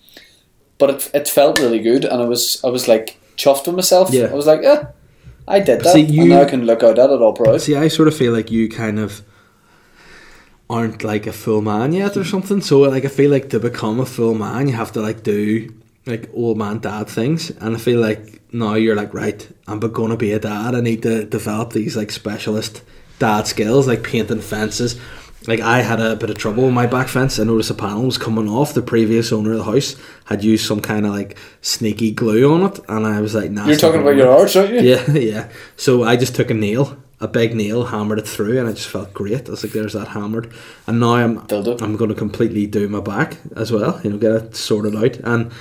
[0.77, 4.09] but it, it felt really good, and I was I was like chuffed with myself.
[4.11, 4.25] Yeah.
[4.25, 4.87] I was like, yeah,
[5.47, 7.61] I did that, See, you- and now I can look out at it all proud.
[7.61, 9.21] See, I sort of feel like you kind of
[10.69, 12.61] aren't like a full man yet or something.
[12.61, 15.73] So like I feel like to become a full man, you have to like do
[16.05, 20.11] like old man dad things, and I feel like now you're like right, I'm going
[20.11, 20.75] to be a dad.
[20.75, 22.83] I need to develop these like specialist
[23.19, 24.99] dad skills, like painting fences.
[25.47, 27.39] Like I had a bit of trouble with my back fence.
[27.39, 28.73] I noticed a panel was coming off.
[28.73, 29.95] The previous owner of the house
[30.25, 33.67] had used some kind of like sneaky glue on it, and I was like, nah,
[33.67, 34.79] You're talking about your arts, aren't you?
[34.81, 35.49] Yeah, yeah.
[35.75, 38.89] So I just took a nail a big nail, hammered it through, and I just
[38.89, 39.47] felt great.
[39.47, 40.51] I was like, "There's that hammered,"
[40.85, 41.81] and now I'm Dildo.
[41.81, 43.99] I'm going to completely do my back as well.
[44.03, 45.15] You know, get it sorted out.
[45.23, 45.51] And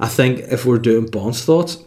[0.00, 1.78] I think if we're doing bonds thoughts,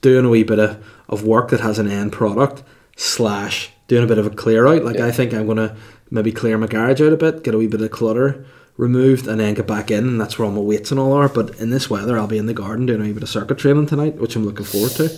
[0.00, 2.62] doing a wee bit of, of work that has an end product
[2.96, 4.84] slash doing a bit of a clear out.
[4.84, 5.06] Like Yeah.
[5.06, 5.76] I think I'm going to
[6.10, 8.44] maybe clear my garage out a bit, get a wee bit of clutter
[8.76, 10.06] removed, and then get back in.
[10.06, 11.28] And that's where all my weights and all are.
[11.28, 13.58] But in this weather, I'll be in the garden doing a wee bit of circuit
[13.58, 15.10] training tonight, which I'm looking forward to.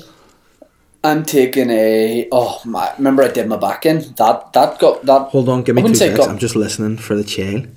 [1.03, 2.29] I'm taking a.
[2.31, 4.01] Oh, my, remember I did my back in?
[4.17, 5.05] That that got.
[5.07, 5.29] that.
[5.29, 6.27] Hold on, give me two seconds.
[6.27, 7.75] I'm just listening for the chain.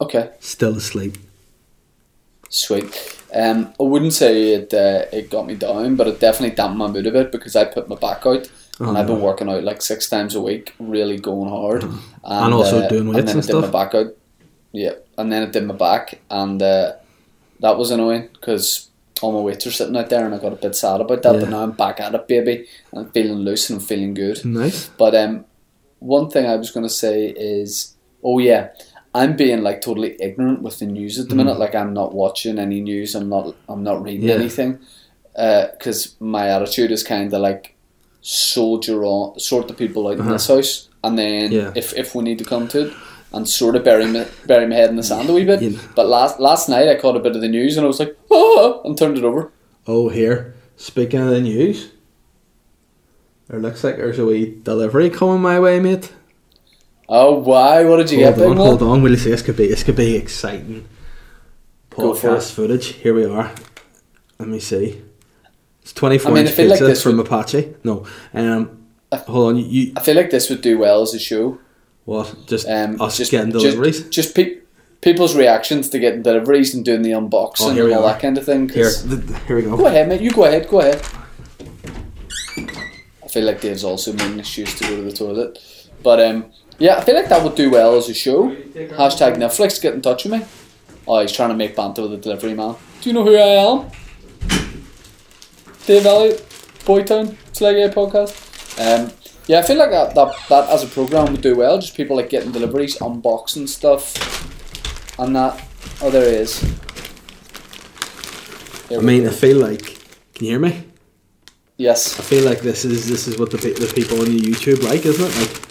[0.00, 0.30] Okay.
[0.40, 1.16] Still asleep.
[2.48, 3.12] Sweet.
[3.34, 6.86] Um, I wouldn't say it uh, it got me down, but it definitely dampened my
[6.86, 8.48] mood a bit because I put my back out
[8.78, 11.98] Oh, and I've been working out like six times a week, really going hard, and,
[12.24, 13.72] And also uh, doing weights and then and I did my stuff?
[13.72, 14.14] back out.
[14.72, 16.92] Yeah, and then I did my back, and uh,
[17.60, 18.85] that was annoying because
[19.22, 21.34] all my weights are sitting out there, and I got a bit sad about that.
[21.34, 21.40] Yeah.
[21.40, 24.44] But now I'm back at it, baby, and I'm feeling loose and I'm feeling good.
[24.44, 24.88] Nice.
[24.98, 25.44] But um,
[26.00, 28.68] one thing I was going to say is, oh yeah,
[29.14, 31.58] I'm being like totally ignorant with the news at the minute.
[31.58, 33.14] Like I'm not watching any news.
[33.14, 33.54] I'm not.
[33.68, 34.28] I'm not reading Mm.
[34.28, 34.34] Yeah.
[34.34, 34.78] anything.
[35.34, 37.74] Because my attitude is kind of like
[38.22, 40.32] soldier on, sort the people out in Uh-huh.
[40.32, 41.72] this house, and then Yeah.
[41.74, 42.92] if if we need to come to it.
[43.32, 45.78] And sort of bury my, bury my head in the sand a wee bit.
[45.94, 48.16] But last last night I caught a bit of the news and I was like,
[48.30, 49.52] oh, and turned it over.
[49.86, 50.54] Oh, here.
[50.76, 51.90] Speaking of the news,
[53.48, 56.12] there looks like there's a wee delivery coming my way, mate.
[57.08, 57.84] Oh, why?
[57.84, 59.02] What did you hold get, big on, hold on.
[59.02, 59.30] Will you see?
[59.30, 59.68] This could be.
[59.68, 60.88] This could be exciting.
[61.90, 62.86] Podcast footage.
[62.88, 63.52] Here we are.
[64.38, 65.02] Let me see.
[65.82, 67.74] It's twenty four I mean, I inch feel like from would- Apache.
[67.84, 69.56] No, um, hold on.
[69.56, 71.58] You, you I feel like this would do well as a show.
[72.06, 72.34] What?
[72.46, 74.08] Just Um, us just getting just- deliveries.
[74.08, 74.56] Just, pe-
[75.02, 78.12] people's reactions to getting deliveries and doing the unboxing Oh, and all are.
[78.12, 78.68] that kind of thing.
[78.70, 78.90] here,
[79.46, 79.76] here we go.
[79.76, 80.20] Go ahead, mate.
[80.22, 80.66] You go ahead.
[80.68, 81.00] Go ahead.
[83.22, 85.58] I feel like Dave's also made an excuse to go to the toilet,
[86.02, 86.46] but um,
[86.78, 88.50] yeah, I feel like that would do well as a show.
[88.74, 90.46] Hashtag Netflix, get in touch with me.
[91.06, 92.76] Oh, he's trying to make banter with the delivery man.
[93.02, 93.40] Do you know who I
[93.70, 93.90] am?
[95.86, 96.38] Dave Elliott,
[96.84, 98.34] Boytown, Slag A podcast.
[98.80, 99.10] Um,
[99.46, 101.78] yeah, I feel like that, that that as a program would do well.
[101.78, 105.62] Just people like getting deliveries, unboxing stuff, and that.
[106.02, 106.60] Oh, there he is.
[108.88, 109.30] Here I mean, go.
[109.30, 109.84] I feel like.
[110.34, 110.82] Can you hear me?
[111.78, 112.18] yes.
[112.18, 115.04] I feel like this is this is what the the people on the YouTube like,
[115.06, 115.36] isn't it?
[115.40, 115.62] Like,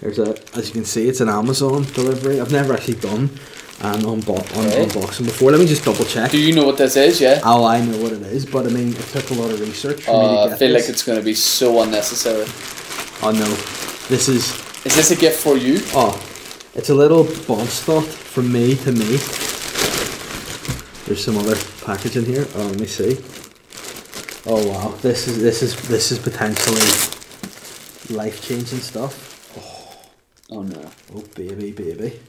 [0.00, 2.40] there's a as you can see, it's an Amazon delivery.
[2.40, 3.30] I've never actually done
[3.82, 5.50] an unbo- un- unboxing before.
[5.50, 6.30] Let me just double check.
[6.30, 7.20] Do you know what this is?
[7.20, 7.40] Yeah.
[7.44, 10.02] Oh, I know what it is, but I mean, it took a lot of research
[10.02, 10.82] for me Uh, to I feel this.
[10.84, 12.46] like it's going to be so unnecessary.
[13.22, 13.48] Oh no,
[14.08, 14.52] this is
[14.84, 15.80] Is this a gift for you?
[15.94, 16.14] oh,
[16.74, 19.18] it's a little bonus thought from me to me.
[21.06, 22.46] There's some other package in here.
[22.54, 23.18] Oh, let me see.
[24.46, 26.86] Oh wow, this is this is this is potentially
[28.16, 29.14] life changing stuff.
[30.50, 30.90] Oh no.
[31.14, 32.20] Oh baby, baby.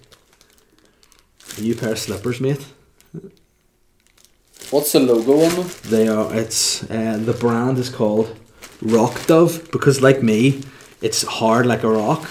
[1.57, 2.65] A new pair of slippers, mate.
[4.71, 5.69] What's the logo on them?
[5.83, 6.33] They are.
[6.33, 8.35] It's uh, the brand is called
[8.81, 10.61] Rock Dove because, like me,
[11.01, 12.29] it's hard like a rock,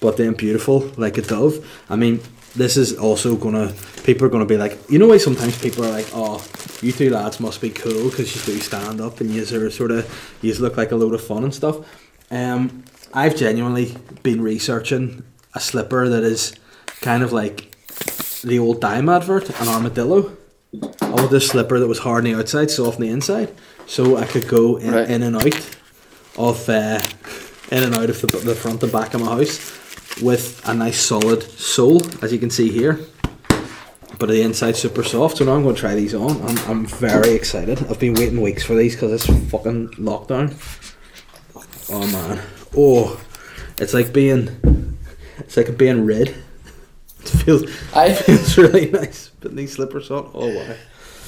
[0.00, 1.64] but then beautiful like a dove.
[1.88, 2.20] I mean,
[2.56, 3.72] this is also gonna.
[4.04, 6.44] People are gonna be like, you know, why sometimes people are like, oh,
[6.82, 9.90] you two lads must be cool because you do stand up and you are sort
[9.90, 11.76] of you look like a load of fun and stuff.
[12.30, 16.54] Um, I've genuinely been researching a slipper that is
[17.00, 17.74] kind of like
[18.42, 20.36] the old Dime advert, an armadillo.
[21.02, 23.52] I want this slipper that was hard on the outside, soft on the inside,
[23.86, 25.10] so I could go in, Right.
[25.10, 25.76] in and out
[26.38, 27.00] of uh,
[27.70, 31.00] in and out of the, the front and back of my house with a nice
[31.00, 33.00] solid sole, as you can see here.
[34.18, 36.42] But the inside super soft, so now I'm going to try these on.
[36.42, 37.78] I'm, I'm very excited.
[37.88, 40.54] I've been waiting weeks for these because it's fucking lockdown.
[41.92, 42.42] Oh man,
[42.76, 43.20] oh,
[43.78, 44.98] it's like being,
[45.38, 46.34] it's like being red.
[47.22, 47.64] It feels,
[47.94, 50.30] I feels really nice putting these slippers on.
[50.32, 50.74] Oh wow.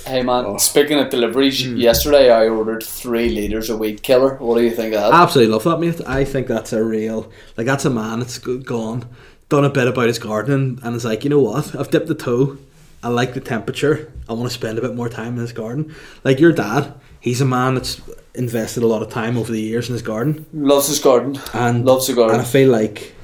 [0.06, 0.44] Hey man.
[0.46, 0.56] Oh.
[0.58, 1.76] Speaking of deliveries, Hmm.
[1.76, 4.36] yesterday I ordered three liters of weed killer.
[4.36, 5.12] What do you think of that?
[5.14, 6.00] Absolutely love that, mate.
[6.06, 9.04] I think that's a real, like, that's a man that's go- gone,
[9.48, 11.74] done a bit about his gardening, and it's like, you know what?
[11.78, 12.56] I've dipped the toe.
[13.04, 14.12] I like the temperature.
[14.28, 15.94] I want to spend a bit more time in his garden.
[16.22, 18.00] Like your dad, he's a man that's
[18.34, 21.38] invested a lot of time over the years in his garden, Loves his garden.
[21.52, 22.36] and Loves the garden.
[22.36, 23.14] And I feel like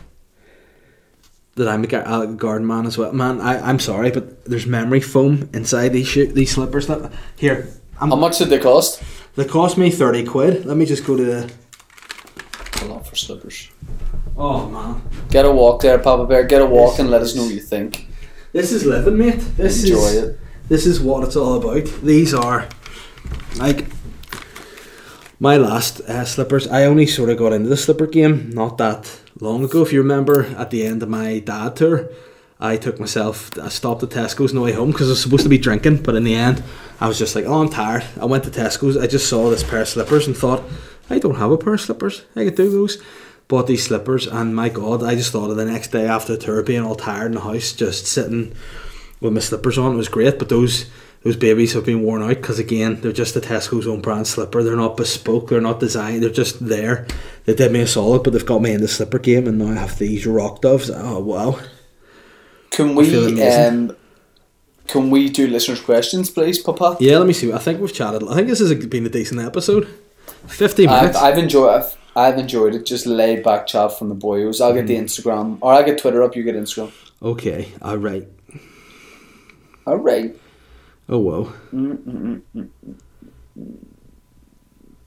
[1.59, 3.13] that I'm a, gar- a garden man as well.
[3.13, 6.87] Man, I, I'm sorry, but there's memory foam inside these these slippers.
[6.87, 7.69] That here,
[8.01, 9.03] I'm, How much did they cost?
[9.37, 10.65] they cost me thirty quid.
[10.65, 11.53] Let me just go to the.
[12.83, 13.71] A lot for slippers.
[14.37, 15.03] Oh man.
[15.31, 16.45] Get a walk there, Papa Bear.
[16.45, 18.07] Get a walk and let us know what you think.
[18.53, 19.41] This is living, mate.
[19.57, 20.41] This Enjoy is it.
[20.69, 21.85] this is what it's all about.
[22.03, 22.69] These are
[23.57, 23.87] like
[25.41, 29.21] My last uh, slippers, I only sort of got into the slipper game not that
[29.41, 29.83] long ago.
[29.83, 32.09] If you remember, at the end of my dad tour,
[32.61, 35.45] I took myself, I stopped at Tesco's on the way home because I was supposed
[35.45, 36.63] to be drinking, but in the end,
[37.01, 38.05] I was just like, oh, I'm tired.
[38.21, 40.65] I went to Tesco's, I just saw this pair of slippers and thought,
[41.09, 42.25] I don't have a pair of slippers.
[42.35, 43.01] I could do those.
[43.47, 46.45] Bought these slippers, and my God, I just thought of the next day after the
[46.45, 48.55] tour being all tired in the house, just sitting
[49.21, 49.95] with my slippers on.
[49.95, 50.85] It was great, but those
[51.23, 54.63] those babies have been worn out because again, they're just a Tesco's own brand slipper.
[54.63, 55.49] They're not bespoke.
[55.49, 56.23] They're not designed.
[56.23, 57.07] They're just there.
[57.45, 59.73] They did me a solid, but they've got me in the slipper game, and now
[59.73, 60.91] I have these rock doves.
[60.95, 61.59] Oh wow!
[62.71, 63.97] Can we um,
[64.87, 66.97] can we do listeners' questions, please, Papa?
[67.01, 67.53] Yeah, let me see.
[67.53, 68.23] I think we've chatted.
[68.29, 69.87] I think this has been a decent episode.
[70.47, 71.19] Fifty I've, minutes.
[71.19, 72.87] I've enjoyed I've, I've enjoyed it.
[72.87, 74.61] Just laid back chat from the boyos.
[74.61, 75.05] I'll get the Mm.
[75.05, 76.37] Instagram, or I'll get Twitter up.
[76.37, 76.93] You get Instagram.
[77.23, 77.73] okay.
[77.83, 78.27] All right.
[79.87, 80.37] All right,
[81.09, 81.53] Oh whoa.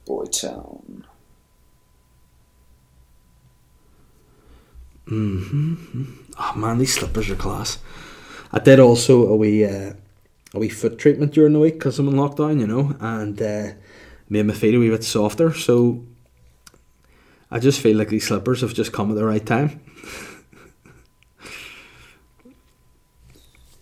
[0.08, 1.04] Boytown.
[5.10, 7.78] Oh man, these slippers are class.
[8.52, 9.94] I did also a wee uh,
[10.54, 13.74] a wee foot treatment during the week because I'm in lockdown, you know, and uh,
[14.30, 15.54] made my feet a wee bit softer.
[15.54, 16.04] So
[17.52, 19.82] I just feel like these slippers have just come at the right time.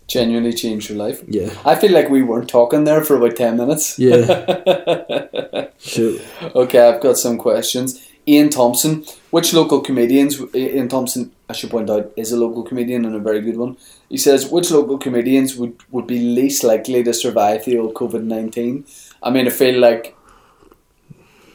[0.09, 1.21] Genuinely changed your life.
[1.27, 3.97] Yeah, I feel like we weren't talking there for about ten minutes.
[3.99, 5.67] yeah.
[5.77, 6.21] Shoot.
[6.55, 8.05] Okay, I've got some questions.
[8.27, 10.39] Ian Thompson, which local comedians?
[10.53, 13.77] Ian Thompson, I should point out, is a local comedian and a very good one.
[14.09, 18.23] He says, which local comedians would, would be least likely to survive the old COVID
[18.23, 18.85] nineteen?
[19.23, 20.15] I mean, I feel like,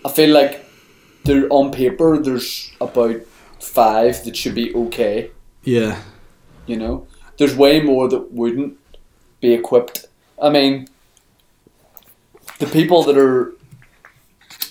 [0.04, 0.64] I feel like,
[1.24, 3.16] there on paper there's about
[3.60, 5.30] five that should be okay.
[5.62, 5.98] Yeah,
[6.66, 7.06] You know,
[7.38, 8.78] there's way more that wouldn't
[9.40, 10.06] be equipped.
[10.40, 10.88] I mean,
[12.58, 13.52] the people that are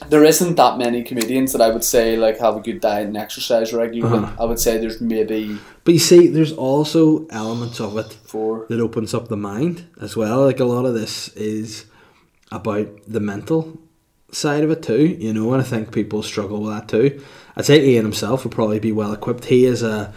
[0.09, 3.17] there isn't that many comedians that I would say like have a good diet and
[3.17, 4.25] exercise regularly.
[4.25, 4.43] Uh-huh.
[4.43, 8.65] I would say there's maybe but you see, there's also elements of it four.
[8.69, 10.45] that opens up the mind as well.
[10.45, 11.85] Like a lot of this is
[12.51, 13.79] about the mental
[14.31, 17.21] side of it too, you know, and I think people struggle with that too.
[17.55, 19.45] I'd say Ian himself would probably be well equipped.
[19.45, 20.13] He is a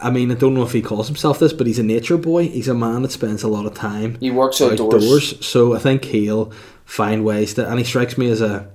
[0.00, 2.48] I mean, I don't know if he calls himself this, but he's a nature boy.
[2.48, 5.44] He's a man that spends a lot of time He works outdoors.
[5.44, 6.52] So I think he'll
[6.84, 8.70] find ways to, and he strikes me as a,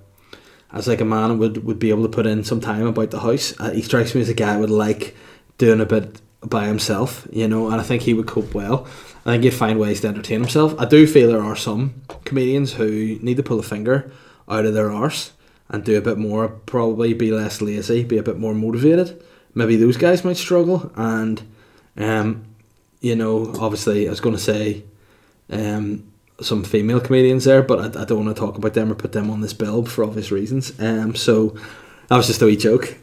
[0.71, 3.11] as like a man who would would be able to put in some time about
[3.11, 3.53] the house.
[3.59, 5.15] Uh, he strikes me as a guy who would like
[5.57, 8.85] doing a bit by himself, you know, and I think he would cope well.
[9.25, 10.77] I think he'd find ways to entertain himself.
[10.77, 14.11] I do feel there are some comedians who need to pull a finger
[14.49, 15.31] out of their arse
[15.69, 19.23] and do a bit more, probably be less lazy, be a bit more motivated.
[19.55, 21.41] Maybe those guys might struggle, and
[21.97, 22.45] um,
[23.01, 24.83] you know, obviously, I was going to say
[25.49, 28.95] um, some female comedians there, but I, I don't want to talk about them or
[28.95, 30.79] put them on this bill for obvious reasons.
[30.79, 31.57] Um, so
[32.07, 32.97] that was just a wee joke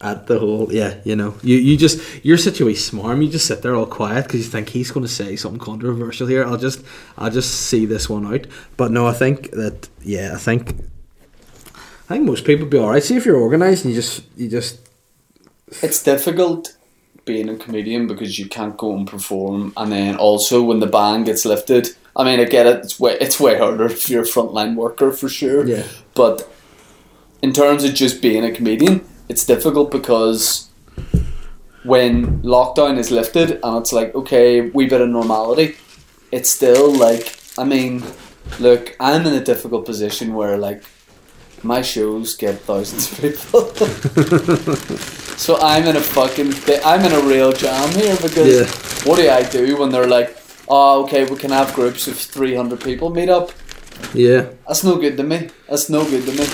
[0.00, 0.72] at the whole.
[0.72, 3.24] Yeah, you know, you, you just you're such a wee smarm.
[3.24, 6.26] You just sit there all quiet because you think he's going to say something controversial
[6.26, 6.44] here.
[6.44, 6.82] I'll just
[7.16, 8.46] I'll just see this one out.
[8.76, 10.74] But no, I think that yeah, I think
[11.74, 13.02] I think most people be all right.
[13.02, 14.80] See if you're organised and you just you just
[15.82, 16.76] It's difficult
[17.24, 21.24] being a comedian because you can't go and perform, and then also when the ban
[21.24, 21.90] gets lifted.
[22.16, 22.78] I mean, I get it.
[22.84, 25.66] It's way it's way harder if you're a frontline worker for sure.
[25.66, 25.84] Yeah.
[26.14, 26.50] But
[27.42, 30.68] in terms of just being a comedian, it's difficult because
[31.84, 35.76] when lockdown is lifted and it's like okay, we bit of normality,
[36.32, 38.02] it's still like I mean,
[38.58, 40.82] look, I'm in a difficult position where like
[41.62, 43.70] my shows get thousands of people.
[45.44, 46.50] so I'm in a fucking
[46.84, 48.66] I'm in a real jam here because Yeah.
[49.06, 50.30] what do I do when they're like,
[50.68, 53.46] oh okay, we can have groups of 300 people meet up.
[54.14, 54.42] yeah.
[54.66, 55.38] That's no good to me.
[55.68, 56.46] That's no good to me.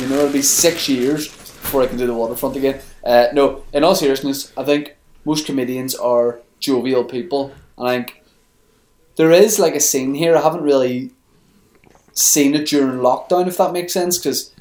[0.00, 1.28] You know, it'll be six years
[1.62, 2.76] before I can do the waterfront again.
[3.04, 7.52] Uh, no, in all seriousness, I think most comedians are jovial people.
[7.76, 8.22] And I think
[9.16, 10.36] there is like a scene here.
[10.36, 11.10] I haven't really
[12.12, 14.52] seen it during lockdown, if that makes sense, because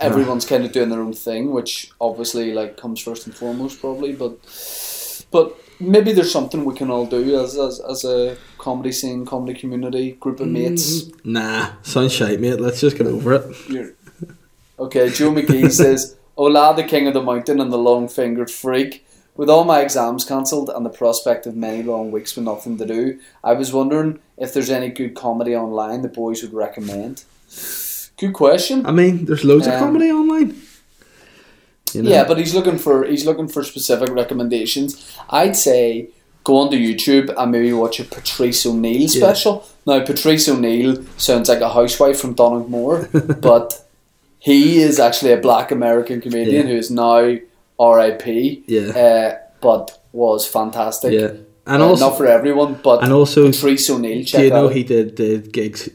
[0.00, 4.12] everyone's kind of doing their own thing, which obviously like comes first and foremost, probably.
[4.12, 4.38] But
[5.30, 9.58] but maybe there's something we can all do as as, as a comedy scene, comedy
[9.58, 11.02] community, group of mates.
[11.02, 11.32] Mm-hmm.
[11.32, 12.60] Nah, sounds shite, mate.
[12.60, 13.56] Let's just get over it.
[13.68, 13.92] You're-
[14.76, 19.06] Okay, Joe McGee says, Ola, the king of the mountain and the long fingered freak.
[19.36, 22.84] With all my exams cancelled and the prospect of many long weeks with nothing to
[22.86, 27.22] do, I was wondering if there's any good comedy online the boys would recommend.
[28.24, 28.86] Good question.
[28.86, 30.54] I mean, there's loads of Um, comedy online.
[31.92, 32.10] You know?
[32.10, 34.90] Yeah, but he's looking for he's looking for specific recommendations.
[35.30, 36.08] I'd say
[36.42, 39.54] go onto YouTube and maybe watch a Patrice O'Neal special.
[39.86, 43.80] Now Patrice O'Neal sounds like a housewife from Donaghmore, but
[44.50, 46.72] He is actually a black American comedian Yeah.
[46.72, 47.20] who is now
[47.78, 48.64] R.I.P.
[48.66, 48.88] Yeah.
[49.04, 51.12] Uh, but was fantastic.
[51.12, 51.30] Yeah,
[51.66, 54.22] and Uh, also not for everyone, but and also Patrice O'Neal.
[54.24, 54.74] do you know out.
[54.76, 55.88] he did did gigs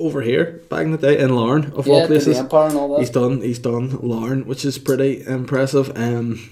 [0.00, 2.38] over here back in the day in Larne of yeah, all places.
[2.38, 3.00] And all that.
[3.00, 5.92] He's done he's done Larne, which is pretty impressive.
[5.96, 6.48] Um,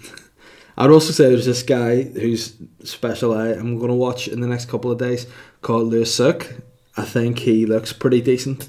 [0.78, 3.32] I'd also say there's this guy who's special.
[3.32, 5.26] I I'm going to watch in the next couple of days
[5.62, 6.54] called Lewis Sook.
[6.96, 8.68] I think he looks pretty decent.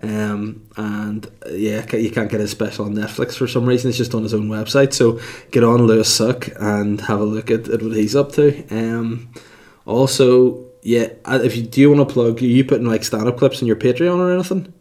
[0.00, 3.88] Um, and yeah, you can't get his special on Netflix for some reason.
[3.88, 4.92] It's just on his own website.
[4.92, 5.20] So
[5.50, 8.66] get on Lewis Suck and have a look at, at what he's up to.
[8.68, 9.32] Um,
[9.86, 13.36] also, yeah, if you do you want to plug, are you putting like stand up
[13.36, 14.72] clips on your Patreon or anything?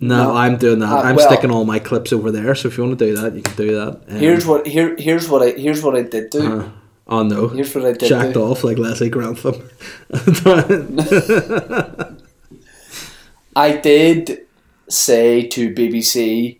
[0.00, 0.36] No, No.
[0.36, 0.90] I'm doing that.
[0.92, 2.54] Uh, I'm well- sticking all my clips over there.
[2.56, 4.00] So if you want to do that, you can do that.
[4.08, 6.60] Um, Here's what here here's what I here's what I did do.
[6.60, 6.70] uh,
[7.06, 8.42] oh no, Here's what I did jacked do.
[8.42, 9.56] off like Leslie Grantham.
[13.56, 14.46] I did
[14.88, 16.58] say to BBC,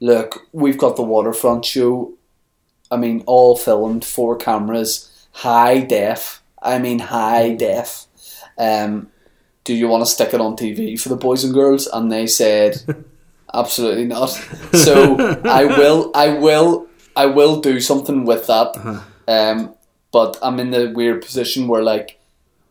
[0.00, 2.14] look, we've got the waterfront show.
[2.90, 6.42] I mean, all filmed, four cameras, high def.
[6.62, 8.06] I mean, high def.
[8.56, 9.08] Um,
[9.64, 11.86] do you want to stick it on TV for the boys and girls?
[11.86, 12.82] And they said,
[13.54, 14.26] absolutely not.
[14.72, 18.76] So I will, I will, I will do something with that.
[18.76, 19.00] Uh-huh.
[19.28, 19.74] Um,
[20.10, 22.18] but I'm in the weird position where like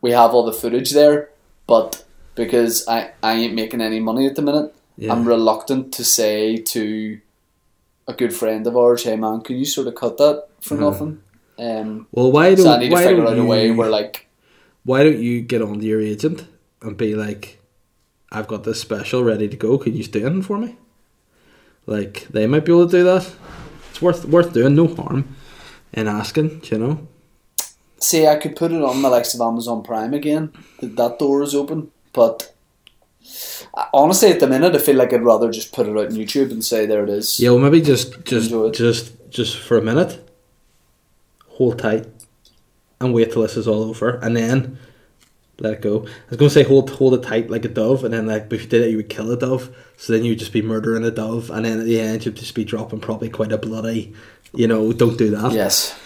[0.00, 1.30] we have all the footage there,
[1.66, 5.12] but because I, I ain't making any money at the minute, Yeah.
[5.12, 7.20] I'm reluctant to say to
[8.08, 10.90] a good friend of ours, hey man, can you sort of cut that for Uh-huh.
[10.90, 11.22] nothing?
[11.58, 13.70] Um, well, why don't so I need to why figure don't out you, a way
[13.70, 14.28] where like
[14.84, 16.46] why don't you get on to your agent
[16.82, 17.60] and be like,
[18.30, 19.76] I've got this special ready to go.
[19.78, 20.76] Can you do it for me?
[21.86, 23.30] Like they might be able to do that.
[23.90, 24.74] It's worth worth doing.
[24.76, 25.36] No harm
[25.92, 26.62] in asking.
[26.64, 27.08] You know.
[27.98, 30.52] see I could put it on the likes of Amazon Prime again.
[30.80, 32.54] That that door is open, but
[33.92, 36.50] honestly, at the minute, I feel like I'd rather just put it out on YouTube
[36.50, 37.40] and say there it is.
[37.40, 40.27] Yeah, well, maybe just just just just for a minute,
[41.58, 42.06] hold tight,
[43.00, 44.78] and wait till this is all over, and then
[45.60, 46.06] let it go.
[46.06, 48.52] I was going to say hold hold it tight like a dove, and then like
[48.52, 49.74] if you did it, you would kill a dove.
[49.96, 52.54] So then you'd just be murdering a dove, and then at the end you'd just
[52.54, 54.14] be dropping probably quite a bloody,
[54.54, 55.52] you know, don't do that.
[55.52, 55.98] Yes.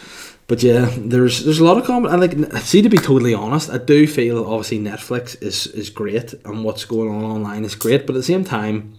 [0.48, 2.12] But yeah, there's there's a lot of comment.
[2.12, 6.34] And like, see, to be totally honest, I do feel obviously Netflix is is great,
[6.44, 8.06] and what's going on online is great.
[8.06, 8.94] But at the same time,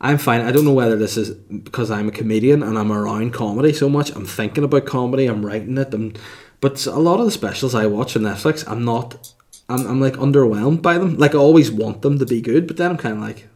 [0.00, 0.40] I'm fine.
[0.40, 3.88] I don't know whether this is because I'm a comedian and I'm around comedy so
[3.88, 4.10] much.
[4.10, 5.26] I'm thinking about comedy.
[5.26, 5.92] I'm writing it.
[5.92, 6.18] And
[6.60, 9.34] but a lot of the specials I watch on Netflix, I'm not.
[9.68, 11.16] I'm, I'm like underwhelmed by them.
[11.16, 13.48] Like I always want them to be good, but then I'm kind of like,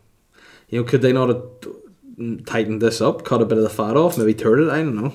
[0.68, 3.96] you know, could they not have tightened this up, cut a bit of the fat
[3.96, 4.70] off, maybe turn it?
[4.70, 5.12] I don't know.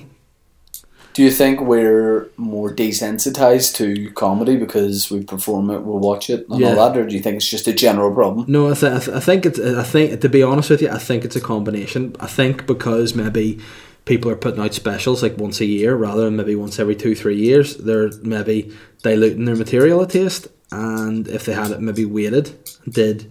[1.20, 6.48] Do you think we're more desensitized to comedy because we perform it, we'll watch it,
[6.48, 6.68] and Yeah.
[6.74, 8.46] all that, or do you think it's just a general problem?
[8.48, 9.60] No, I, th- I, th- I think it's.
[9.60, 12.16] I think to be honest with you, I think it's a combination.
[12.20, 13.58] I think because maybe
[14.06, 17.14] people are putting out specials like once a year rather than maybe once every two
[17.14, 17.76] three years.
[17.76, 22.46] They're maybe diluting their material a taste, and if they had it maybe weighted,
[22.88, 23.30] did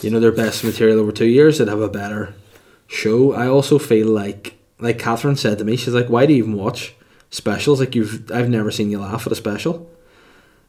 [0.00, 2.34] you know their best material over two years, they'd have a better
[2.86, 3.32] show.
[3.32, 6.54] I also feel like like Catherine said to me, she's like, "Why do you even
[6.56, 6.94] watch
[7.30, 7.80] specials?
[7.80, 9.88] Like you've I've never seen you laugh at a special."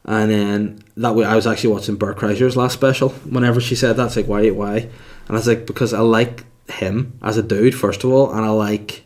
[0.05, 3.09] And then that way, I was actually watching Bert Kreischer's last special.
[3.09, 4.78] Whenever she said that, like, why, why?
[4.78, 8.43] And I was like, because I like him as a dude, first of all, and
[8.43, 9.05] I like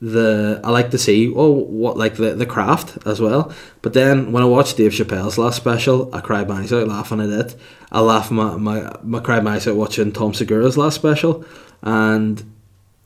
[0.00, 3.52] the, I like to see, oh, what, like the, the craft as well.
[3.80, 7.20] But then when I watched Dave Chappelle's last special, I cried my eyes out laughing
[7.20, 7.56] at it.
[7.90, 11.44] I laughed my, my, my cried my eyes out watching Tom Segura's last special,
[11.82, 12.52] and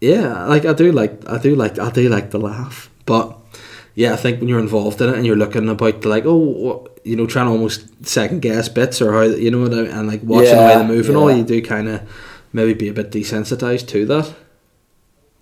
[0.01, 3.39] yeah, like I do like, I do like, I do like the laugh, but
[3.95, 7.17] yeah, I think when you're involved in it and you're looking about like, oh, you
[7.17, 10.57] know, trying to almost second guess bits or how you know, and, and like watching
[10.57, 12.03] the way they move and all, you do kind of
[12.53, 14.35] maybe be a bit desensitized to that.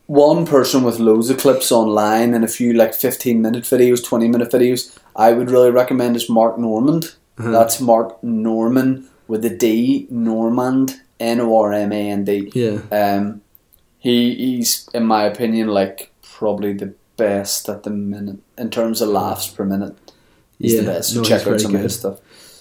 [0.06, 4.26] One person with loads of clips online and a few like 15 minute videos, 20
[4.26, 7.14] minute videos, I would really recommend is Mark Normand.
[7.38, 7.50] Uh-huh.
[7.52, 12.50] That's Mark Norman with the D Normand, N O R M A N D.
[12.52, 13.42] Yeah, Um,
[13.98, 16.94] he he's in my opinion like probably the
[17.26, 19.94] best at the minute in terms of laughs per minute.
[20.58, 21.14] He's Yeah, the best.
[21.16, 22.18] No, check out some of his stuff.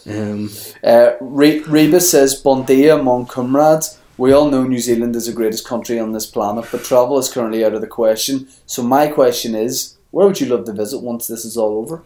[0.08, 0.50] um,
[0.84, 3.98] Uh, Re- Reba says, Bon dia, mon comrades.
[4.18, 7.30] We all know New Zealand is the greatest country on this planet, but travel is
[7.34, 8.48] currently out of the question.
[8.66, 12.02] So my question is, where would you love to visit once this is all over?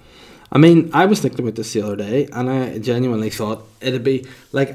[0.51, 4.03] I mean, I was thinking about this the other day, and I genuinely thought it'd
[4.03, 4.71] be like,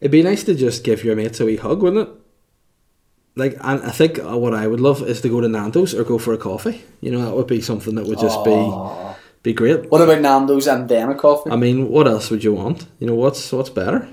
[0.00, 2.14] it'd be nice to just give your mates a wee hug, wouldn't it?
[3.36, 6.04] Like, and I think uh, what I would love is to go to Nando's or
[6.04, 6.82] go for a coffee.
[7.00, 8.44] You know, that would be something that would just Aw.
[9.14, 9.90] be be great.
[9.90, 11.50] What about Nando's and then a coffee?
[11.50, 12.86] I mean, what else would you want?
[13.00, 14.08] You know, what's what's better?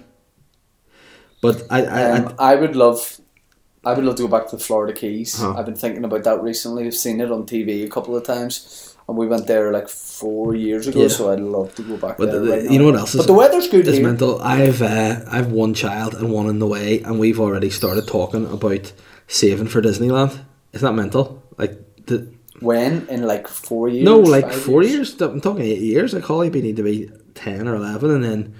[1.41, 3.19] But I, I, um, I would love
[3.83, 5.39] I would love to go back to the Florida Keys.
[5.39, 5.55] Huh.
[5.57, 6.85] I've been thinking about that recently.
[6.85, 10.53] I've seen it on TV a couple of times, and we went there like four
[10.55, 11.01] years ago.
[11.03, 11.07] Yeah.
[11.07, 12.39] So I'd love to go back But there.
[12.41, 12.77] the- right you now.
[12.77, 14.39] know what else is- But the weather's good It's mental.
[14.41, 18.45] I've uh, I've one child and one in the way, and we've already started talking
[18.45, 18.91] about
[19.31, 20.37] saving for Disneyland.
[20.73, 21.41] Isn't that mental?
[21.57, 24.05] Like the When in like four years?
[24.05, 25.19] no, like four years.
[25.21, 26.13] I'm talking eight years.
[26.13, 28.55] Like Holly would need to be ten or eleven, and then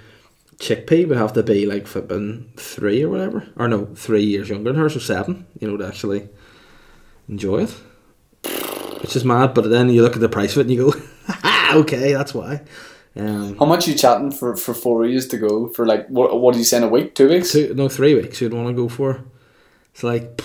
[0.58, 4.72] Chickpea would have to be like flipping three or whatever, or no, three years younger
[4.72, 5.46] than her, so seven.
[5.60, 6.28] You know, to actually
[7.28, 7.74] enjoy it.
[9.02, 11.00] Which is mad, but then you look at the price of it and you go,
[11.80, 12.62] okay, that's why.
[13.16, 16.40] Um, How much you chatting for for four years to go for like what?
[16.40, 16.84] What are you saying?
[16.84, 17.52] A week, two weeks?
[17.52, 19.20] two, no, three weeks you'd want to go for.
[19.92, 20.40] It's like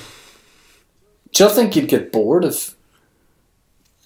[1.37, 2.73] Do you think you'd get bored of?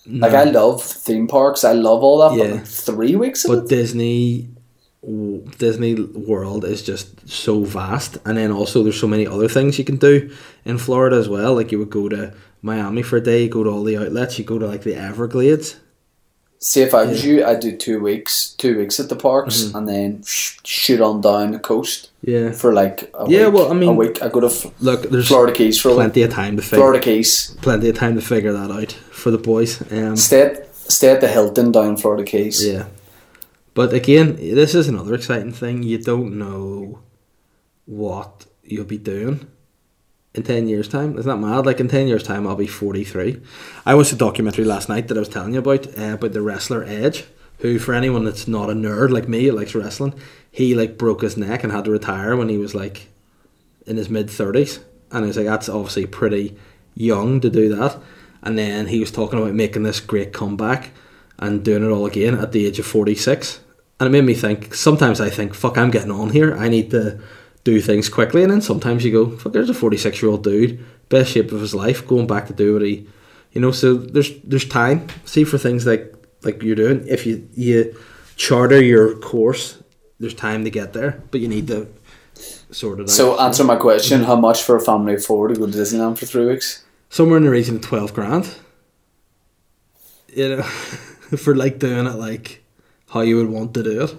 [0.06, 0.34] Like.
[0.34, 1.64] I love theme parks.
[1.64, 2.38] I love all that.
[2.38, 2.50] Yeah.
[2.50, 3.70] But like three weeks But.
[3.70, 4.50] Disney,
[5.58, 9.86] Disney World is just so vast, and then also there's so many other things you
[9.86, 10.30] can do
[10.66, 11.56] in Florida as well.
[11.56, 14.38] Like you would go to Miami for a day, you go to all the outlets,
[14.38, 15.80] you go to like the Everglades.
[16.64, 19.78] See if I was you, I'd do two weeks, two weeks at the parks, Mm-hmm.
[19.78, 22.52] and then sh- shoot on down the coast Yeah.
[22.52, 23.54] for like a Yeah, week.
[23.56, 24.22] well, I mean- a week.
[24.22, 25.98] I go to F- Look, there's Florida Keys for a week.
[25.98, 26.78] plenty of time to figure.
[26.78, 27.58] Florida Keys.
[27.64, 29.82] Plenty of time to figure that out for the boys.
[29.92, 32.64] Um, Stay at stay at the Hilton down in Florida Keys.
[32.64, 32.86] Yeah.
[33.74, 35.82] But again, this is another exciting thing.
[35.82, 37.00] You don't know
[37.86, 39.48] what you'll be doing
[40.34, 41.18] in 10 years' time.
[41.18, 41.66] Isn't that mad?
[41.66, 43.42] Like, in 10 years' time, I'll be 43.
[43.86, 46.42] I watched a documentary last night that I was telling you about, uh, about the
[46.42, 47.26] wrestler Edge,
[47.60, 50.14] who, for anyone that's not a nerd like me, likes wrestling,
[50.50, 53.08] he, like, broke his neck and had to retire when he was, like,
[53.86, 54.80] in his mid 30s.
[55.12, 56.58] And I was like, that's obviously pretty
[56.96, 57.98] young to do that.
[58.42, 60.92] And then he was talking about making this great comeback
[61.38, 63.60] and doing it all again at the age of 46.
[64.00, 66.56] And it made me think, sometimes I think, fuck, I'm getting on here.
[66.56, 67.20] I need to
[67.64, 68.44] do things quickly.
[68.44, 71.62] And then sometimes you go, fuck, there's a 46 year old dude, best shape of
[71.62, 73.08] his life, going back to do what he,
[73.52, 75.08] you know, so there's there's time.
[75.26, 77.96] See, for things like like you're doing, if you, you
[78.36, 79.82] charter your course,
[80.20, 81.88] there's time to get there, but you need to
[82.72, 83.10] sort it out.
[83.10, 86.18] So answer my question: How much for a family of four to go to Disneyland
[86.18, 86.84] for three weeks?
[87.12, 88.56] somewhere in the region of 12 grand
[90.34, 90.64] you know
[91.44, 92.64] for like doing it like
[93.10, 94.16] how you would want to do it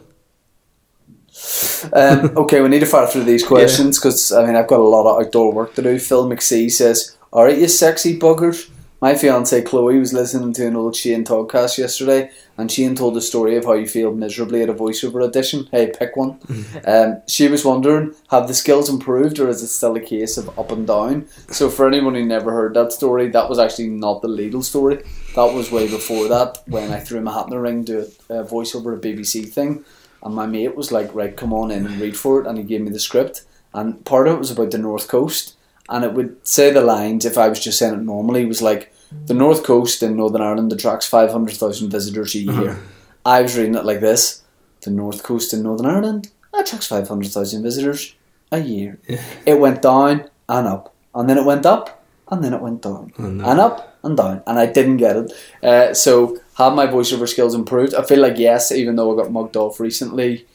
[1.92, 4.82] Um, okay, we need to fire through these questions because I mean I've got a
[4.82, 5.98] lot of outdoor work to do.
[5.98, 8.68] Phil McSee says, "All right, you sexy buggers."
[9.02, 13.20] My fiance Chloe was listening to an old Shane podcast yesterday, and Shane told the
[13.20, 15.66] story of how you feel miserably at a voiceover audition.
[15.72, 16.38] Hey, pick one.
[16.86, 20.56] um, she was wondering, have the skills improved, or is it still a case of
[20.56, 21.26] up and down?
[21.50, 25.02] So, for anyone who never heard that story, that was actually not the Lidl story.
[25.34, 28.42] That was way before that when I threw my hat in the ring to a,
[28.42, 29.84] a voiceover a BBC thing,
[30.22, 32.64] and my mate was like, "Right, come on in and read for it," and he
[32.64, 33.44] gave me the script,
[33.74, 35.56] and part of it was about the North Coast
[35.88, 38.92] and it would say the lines if I was just saying it normally was like
[39.26, 42.78] the north coast in Northern Ireland attracts five hundred thousand visitors a year.
[43.26, 44.42] I was reading it like this:
[44.80, 48.14] the north coast in Northern Ireland attracts five hundred thousand visitors
[48.50, 48.98] a year.
[49.44, 53.12] It went down and up, and then it went up, and then it went down,
[53.18, 53.50] no.
[53.50, 55.32] and up and down, and I didn't get it.
[55.62, 57.94] Uh, so have my voiceover skills improved?
[57.94, 60.46] I feel like yes, even though I got mugged off recently.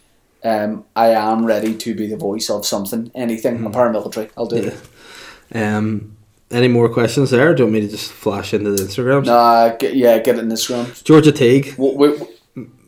[0.43, 3.65] Um, I am ready to be the voice of something, anything.
[3.65, 4.29] I'm paramilitary.
[4.37, 5.55] I'll do it.
[5.55, 6.13] um
[6.51, 9.75] any more questions there do you want me to just flash into the instagrams Nah,
[9.75, 11.03] get, yeah, get it in the Instagram.
[11.03, 11.73] georgia teague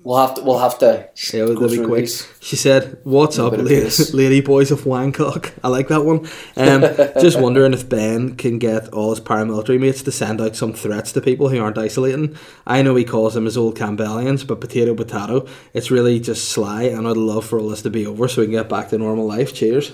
[0.09, 0.41] we'll have to.
[0.41, 1.07] We'll have to.
[1.33, 1.99] yeah, go that'll through quick.
[2.05, 2.27] these.
[2.41, 6.27] She said, "What's up, lady, lady boys of Wancock?" I like that one.
[6.57, 6.81] Um,
[7.21, 11.11] just wondering if Ben can get all his paramilitary mates to send out some threats
[11.13, 12.35] to people who aren't isolating.
[12.65, 15.45] I know he calls them his old Campbellians, but potato potato.
[15.73, 18.47] It's really just sly, and I'd love for all this to be over so we
[18.47, 19.53] can get back to normal life.
[19.53, 19.91] Cheers.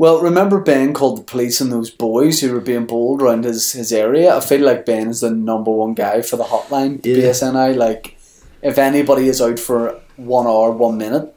[0.00, 3.72] Well, remember Ben called the police on those boys who were being bold around his,
[3.72, 4.36] his area?
[4.36, 7.16] I feel like Ben is the number one guy for the hotline, Yeah.
[7.30, 7.76] PSNI.
[7.76, 8.16] Like,
[8.62, 11.34] if anybody is out for one hour, one minute,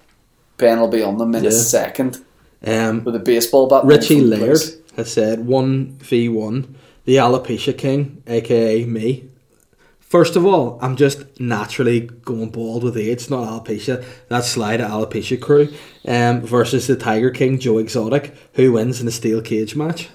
[0.58, 2.24] Ben will be on them in a second
[2.66, 3.86] Um, with a baseball bat.
[3.86, 4.60] Richie Laird
[4.96, 9.26] has said one v one, the alopecia king, aka me.
[10.00, 14.04] First of all, I'm just naturally going bald with age, not alopecia.
[14.28, 15.70] That's slide at alopecia crew.
[16.06, 20.10] Um, versus the Tiger King, Joe Exotic, who wins in a steel cage match.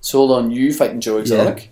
[0.00, 1.70] So hold on, you fighting Joe Exotic?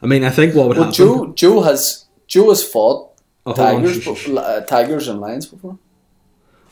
[0.00, 0.94] I mean, I think what would Well, happen.
[0.94, 3.07] Joe Joe has Joe has fought
[3.54, 5.78] tigers, uh, tigers and lions before.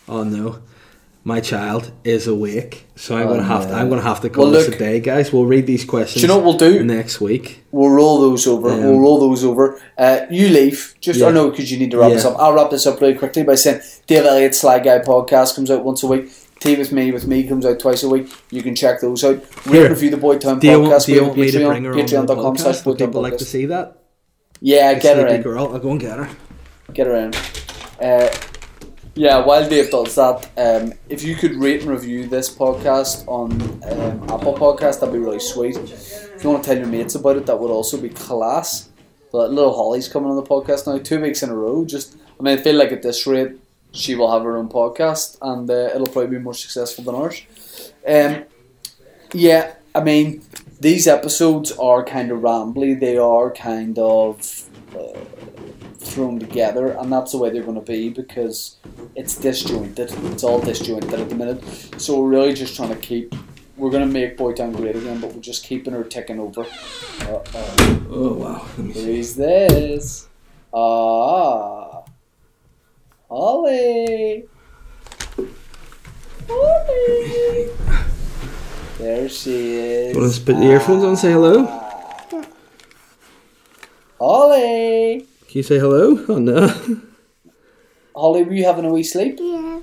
[0.08, 0.60] Oh no,
[1.24, 3.74] my child is awake, so I'm Oh, gonna have to.
[3.74, 5.32] I'm gonna have to call Well, this look- a day, guys.
[5.32, 6.14] We'll read these questions.
[6.14, 6.84] Do you know what we'll do?
[6.84, 7.64] next week?
[7.72, 8.70] We'll roll those over.
[8.70, 9.80] Um, we'll roll those over.
[9.98, 10.94] Uh, you leave.
[11.00, 11.26] Just Yeah.
[11.26, 12.36] I know because you need to wrap this up.
[12.38, 15.84] I'll wrap this up really quickly by saying Dave Elliott Sly Guy podcast comes out
[15.84, 16.30] once a week.
[16.58, 18.32] Tea with me with me comes out twice a week.
[18.50, 19.42] You can check those out.
[19.66, 19.90] Rate Here.
[19.90, 21.04] review the Boy Do you podcast.
[21.06, 22.84] do you We want me to bring her on the patreon.com slash podcast?
[22.84, 23.98] Boy Would people like to see that?
[24.62, 25.42] Yeah, The get her in.
[25.42, 25.68] girl.
[25.70, 26.28] I'll go and get her.
[26.96, 27.36] Get around.
[28.00, 28.34] Uh,
[29.14, 33.52] yeah, while Dave does that, um, if you could rate and review this podcast on
[33.84, 35.76] um, Apple Podcast, that'd be really sweet.
[35.76, 38.88] If you want to tell your mates about it, that would also be class.
[39.30, 41.84] But little Holly's coming on the podcast now, two weeks in a row.
[41.84, 43.52] Just, I mean, I feel like at this rate,
[43.92, 47.42] she will have her own podcast, and uh, it'll probably be more successful than ours.
[48.08, 48.44] Um,
[49.34, 50.42] yeah, I mean,
[50.80, 52.98] these episodes are kind of rambly.
[52.98, 55.20] They are kind of uh,
[56.06, 58.76] thrown together, and that's the way they're going to be because
[59.14, 60.12] it's disjointed.
[60.32, 61.62] It's all disjointed at the minute.
[61.98, 63.34] So we're really just trying to keep.
[63.76, 66.62] We're going to make Boytown great again, but we're just keeping her ticking over.
[66.62, 68.06] Uh-oh.
[68.10, 68.66] Oh wow.
[68.76, 68.92] See.
[68.92, 70.28] Who's this?
[70.72, 72.04] Ah.
[73.28, 74.44] Ollie.
[76.48, 77.68] Ollie.
[78.98, 80.16] There she is.
[80.16, 81.66] Want to put the earphones on say hello?
[81.68, 82.46] Ah.
[84.18, 85.26] Ollie.
[85.56, 86.20] Can you say hello?
[86.28, 86.68] Oh no.
[88.14, 89.38] Holly, were you having a wee sleep?
[89.40, 89.80] Yeah.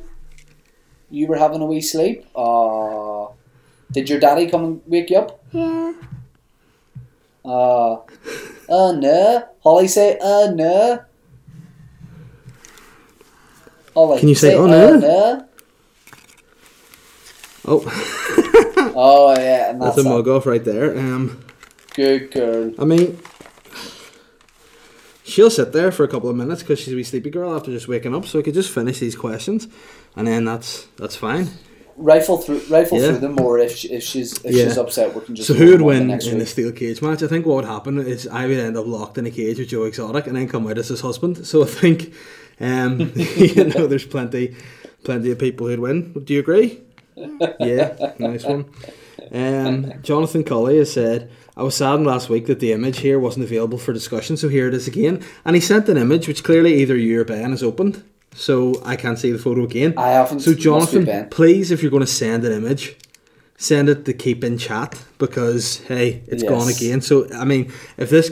[1.10, 2.28] You were having a wee sleep?
[2.36, 3.30] Ah.
[3.92, 5.44] Did your daddy come and wake you up?
[5.52, 5.94] Yeah.
[7.44, 8.02] Ah.
[8.70, 9.48] oh no.
[9.64, 11.02] Holly say, oh no.
[13.96, 14.96] Holly, Can you say, "Oh, "Oh, no"?
[15.00, 15.48] no"?
[17.66, 20.96] Oh, Oh yeah, and that's, that's a mug off right there.
[20.96, 21.44] Um,
[21.96, 22.74] Good girl.
[22.78, 23.18] I mean,
[25.34, 27.72] she'll sit there for a couple of minutes because she's a wee sleepy girl after
[27.72, 28.26] just waking up.
[28.26, 29.68] So I could just finish these questions,
[30.16, 31.48] and then that's that's fine.
[31.96, 33.10] Rifle through, rifle Yeah.
[33.10, 34.64] through them, or if she, if she's if Yeah.
[34.66, 35.48] she's upset, we can just.
[35.48, 37.22] So who would the win next in the steel cage match?
[37.24, 39.70] I think what would happen is I would end up locked in a cage with
[39.70, 41.46] Joe Exotic and then come out as his husband.
[41.46, 42.14] So I think,
[42.60, 44.56] um, you know, there's plenty,
[45.04, 46.14] plenty of people who'd win.
[46.24, 46.80] Do you agree?
[47.60, 48.66] Yeah, nice one.
[49.32, 53.46] Um, Jonathan Cully has said, I was saddened last week that the image here wasn't
[53.46, 55.24] available for discussion, so here it is again.
[55.46, 58.96] And he sent an image which clearly either you or Ben has opened, so I
[58.96, 59.94] can't see the photo again.
[59.96, 60.40] I haven't.
[60.40, 62.96] So Jonathan, please, if you're going to send an image,
[63.58, 66.50] send it to keep in chat because hey, it's Yes.
[66.50, 67.02] gone again.
[67.02, 68.32] So I mean, if this,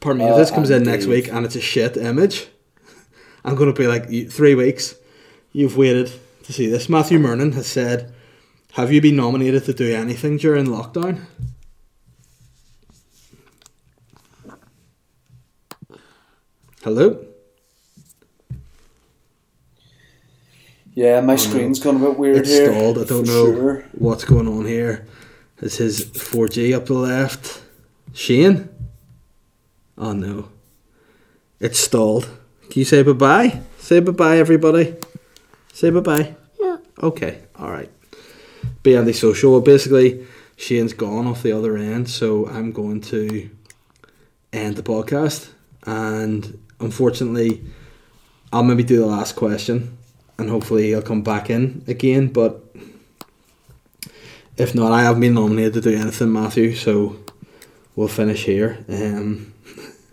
[0.00, 2.46] pardon me, if Oh, this comes in next week and it's a shit image,
[3.44, 4.94] I'm going to be like three weeks.
[5.52, 6.10] You've waited
[6.44, 6.88] to see this.
[6.88, 8.14] Matthew Mernon has said,
[8.72, 11.20] "Have you been nominated to do anything during lockdown?"
[16.86, 17.18] Hello.
[20.94, 21.36] Yeah, my oh, no.
[21.36, 22.42] screen's gone a bit weird here.
[22.42, 22.72] It's here.
[22.72, 22.98] stalled.
[22.98, 23.84] I don't know Sure.
[23.90, 24.92] what's going on here.
[24.92, 25.06] here.
[25.62, 27.60] Is his 4G up the left?
[28.12, 28.68] Shane?
[29.98, 30.50] Oh no.
[31.58, 32.28] It's stalled.
[32.70, 33.62] Can you say bye bye?
[33.80, 34.94] Say bye bye, everybody.
[35.72, 36.36] Say bye bye.
[36.60, 36.78] No.
[37.02, 37.90] Okay, alright.
[38.84, 39.50] Be antisocial.
[39.50, 40.24] Well, basically,
[40.54, 43.50] Shane's gone off the other end, so I'm going to
[44.52, 45.48] end the podcast.
[45.82, 47.62] And unfortunately,
[48.52, 49.96] I'll maybe do the last question
[50.38, 52.28] and hopefully he'll come back in again.
[52.28, 52.62] But
[54.56, 57.16] if not, I haven't been nominated to do anything, Matthew, so
[57.94, 58.84] we'll finish here.
[58.88, 59.52] Um,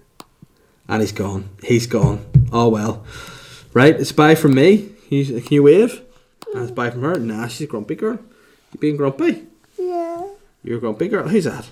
[0.88, 1.50] and he's gone.
[1.64, 2.26] He's gone.
[2.52, 3.06] Oh well.
[3.74, 4.90] Right, it's bye from me.
[5.08, 6.02] Can you, can you wave?
[6.54, 7.16] And it's bye from her.
[7.16, 8.20] Nah, she's a grumpy girl.
[8.74, 9.48] You being grumpy?
[9.78, 10.28] Yeah.
[10.64, 11.28] You're a grumpy girl.
[11.28, 11.70] Who's that?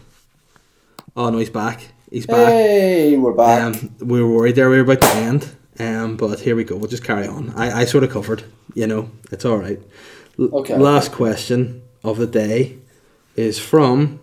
[1.16, 1.90] Oh no, he's back.
[2.12, 2.50] He's back.
[2.50, 3.62] Hey, we're back.
[3.64, 6.76] Um, we were worried there we were about to end, um, but here we go.
[6.76, 7.52] We'll just carry on.
[7.52, 8.44] I, I sort of covered,
[8.74, 9.80] you know, it's all right.
[10.38, 10.78] L- Okay.
[10.78, 12.78] Last question of the day
[13.36, 14.20] is from.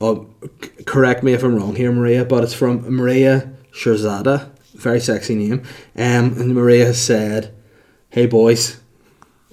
[0.00, 0.28] Oh,
[0.62, 4.50] c- correct me if I'm wrong here, Maria, but it's from Maria Shirzada.
[4.74, 5.64] Very sexy name.
[5.96, 7.52] Um, and Maria said,
[8.08, 8.78] "Hey boys,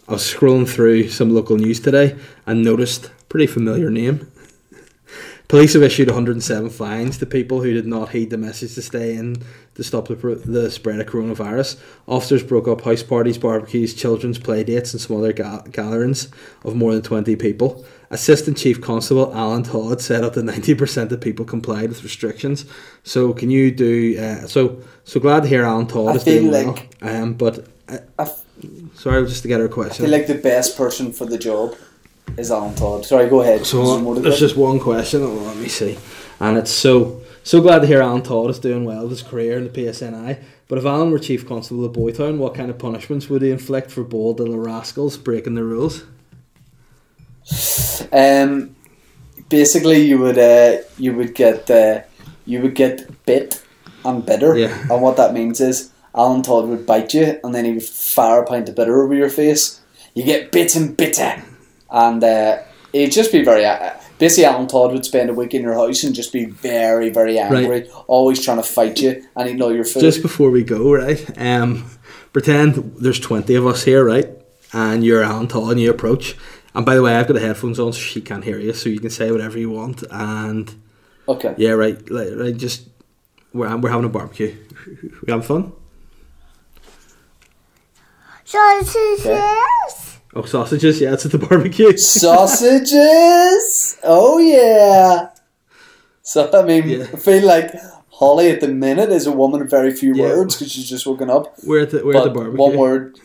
[0.08, 2.16] I was scrolling through some local news today
[2.46, 4.32] and noticed pretty familiar name."
[5.48, 9.16] Police have issued 107 fines to people who did not heed the message to stay
[9.16, 9.36] in
[9.76, 11.80] to stop the, the spread of coronavirus.
[12.08, 16.30] Officers broke up house parties, barbecues, children's play dates, and some other ga- gatherings
[16.64, 17.86] of more than 20 people.
[18.10, 22.66] Assistant Chief Constable Alan Todd said up to 90% of people complied with restrictions.
[23.04, 24.18] So, can you do?
[24.20, 27.24] Uh, so, so glad to hear Alan Todd I is doing like- well.
[27.24, 28.44] Um, but uh, I f-
[28.96, 30.06] sorry, just to get her question.
[30.06, 31.76] I feel like the best person for the job
[32.38, 33.06] is Alan Todd.
[33.06, 33.66] Sorry, go ahead.
[33.66, 34.40] So There's more to there's that.
[34.40, 35.22] just one question.
[35.24, 35.98] oh, Let me see,
[36.40, 39.58] and it's so so glad to hear Alan Todd is doing well with his career
[39.58, 40.42] in the PSNI.
[40.68, 43.92] But if Alan were chief constable of Boytown, what kind of punishments would he inflict
[43.92, 46.04] for bold little rascals breaking the rules?
[48.12, 48.76] Um,
[49.50, 52.02] basically, you would uh, you would get uh,
[52.46, 53.62] you would get bit
[54.04, 54.76] and bitter, Yeah.
[54.90, 58.42] and what that means is Alan Todd would bite you, and then he would fire
[58.42, 59.82] a pint of bitter over your face.
[60.16, 61.44] you get bitten bitter,
[61.96, 62.62] and uh,
[62.94, 63.66] it'd just be very.
[63.66, 67.10] Uh, basically, Alan Todd would spend a week in your house and just be very,
[67.10, 70.02] very angry, always trying to fight you, and he'd know your food.
[70.02, 71.26] Just before we go, right?
[71.40, 71.90] Um,
[72.34, 74.30] pretend there's 20 of us here, right?
[74.74, 76.36] And you're Alan Todd and you approach.
[76.74, 78.90] And by the way, I've got the headphones on so she can't hear you, so
[78.90, 80.04] you can say whatever you want.
[80.12, 80.74] And
[81.30, 81.56] okay.
[81.58, 82.90] yeah, right, like, right just
[83.54, 84.54] we're, we're having a barbecue.
[85.26, 85.72] We having fun?
[88.44, 90.05] So this Sausages.
[90.38, 91.96] Oh, sausages, yeah, it's at the barbecue.
[91.98, 93.98] Sausages.
[94.04, 95.30] Oh yeah.
[96.24, 97.04] So I mean, Yeah.
[97.14, 97.72] I feel like
[98.10, 100.36] Holly at the minute is a woman of very few Yeah.
[100.36, 101.54] words because she's just woken up.
[101.66, 102.58] We're at the, we're at the barbecue.
[102.58, 103.18] one word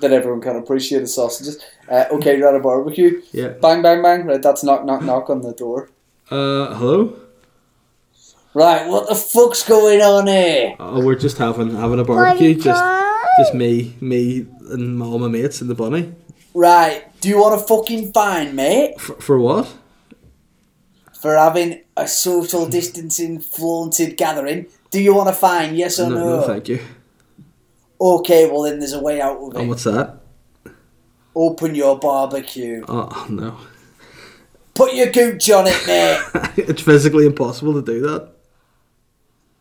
[0.00, 1.58] that everyone can appreciate is sausages.
[1.88, 3.22] Uh, okay, you're at a barbecue.
[3.32, 3.48] Yeah.
[3.48, 4.26] Bang, bang, bang.
[4.26, 5.88] Right, that's knock, knock, knock on the door.
[6.30, 7.16] Uh, hello?
[8.54, 10.74] Right, what the fuck's going on here?
[10.80, 12.54] Oh, we're just having having a barbecue.
[12.54, 12.82] Just
[13.38, 16.14] just me, me and all my mates and the bunny.
[16.58, 18.98] Right, do you want a fucking fine, mate?
[18.98, 19.70] For, for what?
[21.20, 24.64] For having a social distancing flaunted gathering?
[24.90, 26.40] Do you want a fine, yes or No, no?
[26.40, 26.80] no, thank you.
[28.00, 29.66] Okay, well then there's a way out of And it.
[29.66, 30.18] what's that?
[31.34, 32.82] Open your barbecue.
[32.88, 33.58] Oh no,
[34.72, 36.20] Put your gooch on it, mate.
[36.56, 38.30] it's physically impossible to do that.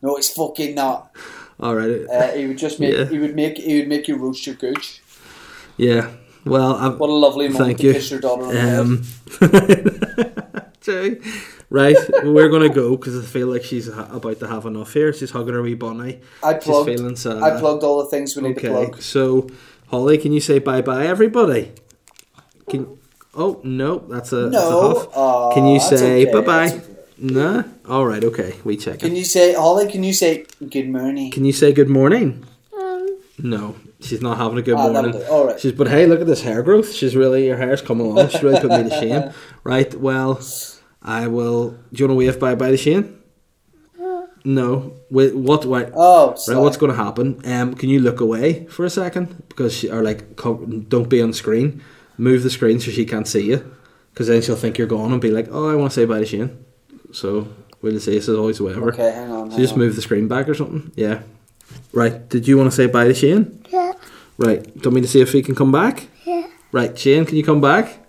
[0.01, 1.13] no, it's fucking not.
[1.59, 2.05] All right.
[2.09, 2.93] Uh, he would just make.
[2.93, 3.05] Yeah.
[3.05, 3.57] He would make.
[3.57, 5.01] He would make you roast your gooch.
[5.75, 6.11] yeah.
[6.45, 7.93] Well, I'm, What a lovely moment Thank to you.
[7.93, 8.79] kiss your daughter on the head.
[8.79, 9.03] Um,
[11.69, 15.11] right, we're gonna go because I feel like she's about to have enough here.
[15.13, 16.21] She's hugging her wee bunny.
[16.43, 16.89] I She's plugged.
[16.89, 17.41] feeling sad.
[17.41, 19.01] I plugged all the things we need to Okay, plug.
[19.01, 19.49] so
[19.87, 21.71] Holly, can you say bye bye, everybody?
[22.69, 22.97] Can
[23.33, 25.07] oh no, that's a that's a No, huff.
[25.17, 26.67] aw, can you say okay, bye bye?
[26.69, 26.81] okay.
[27.17, 27.63] Nah.
[27.87, 28.21] All right.
[28.23, 28.55] Okay.
[28.65, 29.17] We check Can it.
[29.17, 29.89] you say, Holly?
[29.89, 31.31] Can you say good morning?
[31.31, 32.43] Can you say good morning?
[33.37, 35.21] No, she's not having a good Ah, morning.
[35.29, 35.59] All right.
[35.59, 36.93] She's but hey, look at this hair growth.
[36.93, 38.29] She's really her hair's coming along.
[38.29, 39.31] She's really put me to shame.
[39.63, 39.93] Right.
[39.95, 40.39] Well,
[41.01, 41.71] I will.
[41.71, 43.17] Do you want to wave bye bye to Shane?
[44.43, 44.93] No.
[45.09, 45.35] Wait.
[45.35, 45.65] What?
[45.65, 45.87] Wait.
[45.95, 46.59] Oh, Right, sorry.
[46.59, 47.41] what's going to happen?
[47.45, 50.35] Um, can you look away for a second because she, or like
[50.89, 51.81] don't be on screen.
[52.17, 53.75] Move the screen so she can't see you,
[54.13, 56.19] because then she'll think you're gone and be like, "Oh, I want to say bye
[56.19, 56.63] to Shane."
[57.11, 57.47] So
[57.81, 58.89] we'll just say this is always whatever.
[58.93, 59.49] Okay, hang on.
[59.49, 59.79] So hang just on.
[59.79, 60.91] move the screen back or something.
[60.95, 61.23] Yeah.
[61.95, 62.27] Right.
[62.29, 63.63] Did you want to say bye to Shane?
[63.71, 63.93] Yeah.
[64.37, 64.61] Right.
[64.63, 66.07] Do you want me to see if he can come back?
[66.25, 66.47] Yeah.
[66.71, 67.99] Right, Shane, can you come back?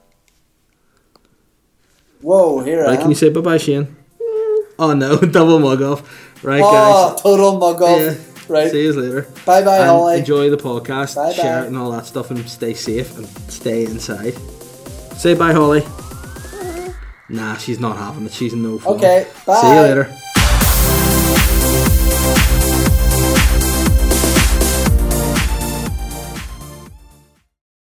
[2.21, 3.01] Whoa, here I Right, am.
[3.03, 3.85] can you say bye bye, Shane?
[4.21, 4.59] Mm.
[4.79, 6.03] Oh no, double mug off.
[6.43, 7.23] Right, oh, guys.
[7.23, 8.01] total mug off.
[8.01, 8.15] Yeah.
[8.49, 8.71] Right.
[8.71, 9.23] See you later.
[9.45, 10.19] Bye bye, Holly.
[10.19, 11.33] enjoy the podcast, Bye-bye.
[11.33, 14.35] share it and all that stuff, and stay safe and stay inside.
[15.17, 15.83] Say bye, Holly.
[17.29, 18.33] Nah, she's not having it.
[18.33, 18.95] She's no fun.
[18.97, 19.61] Okay, bye.
[19.61, 20.17] See you later.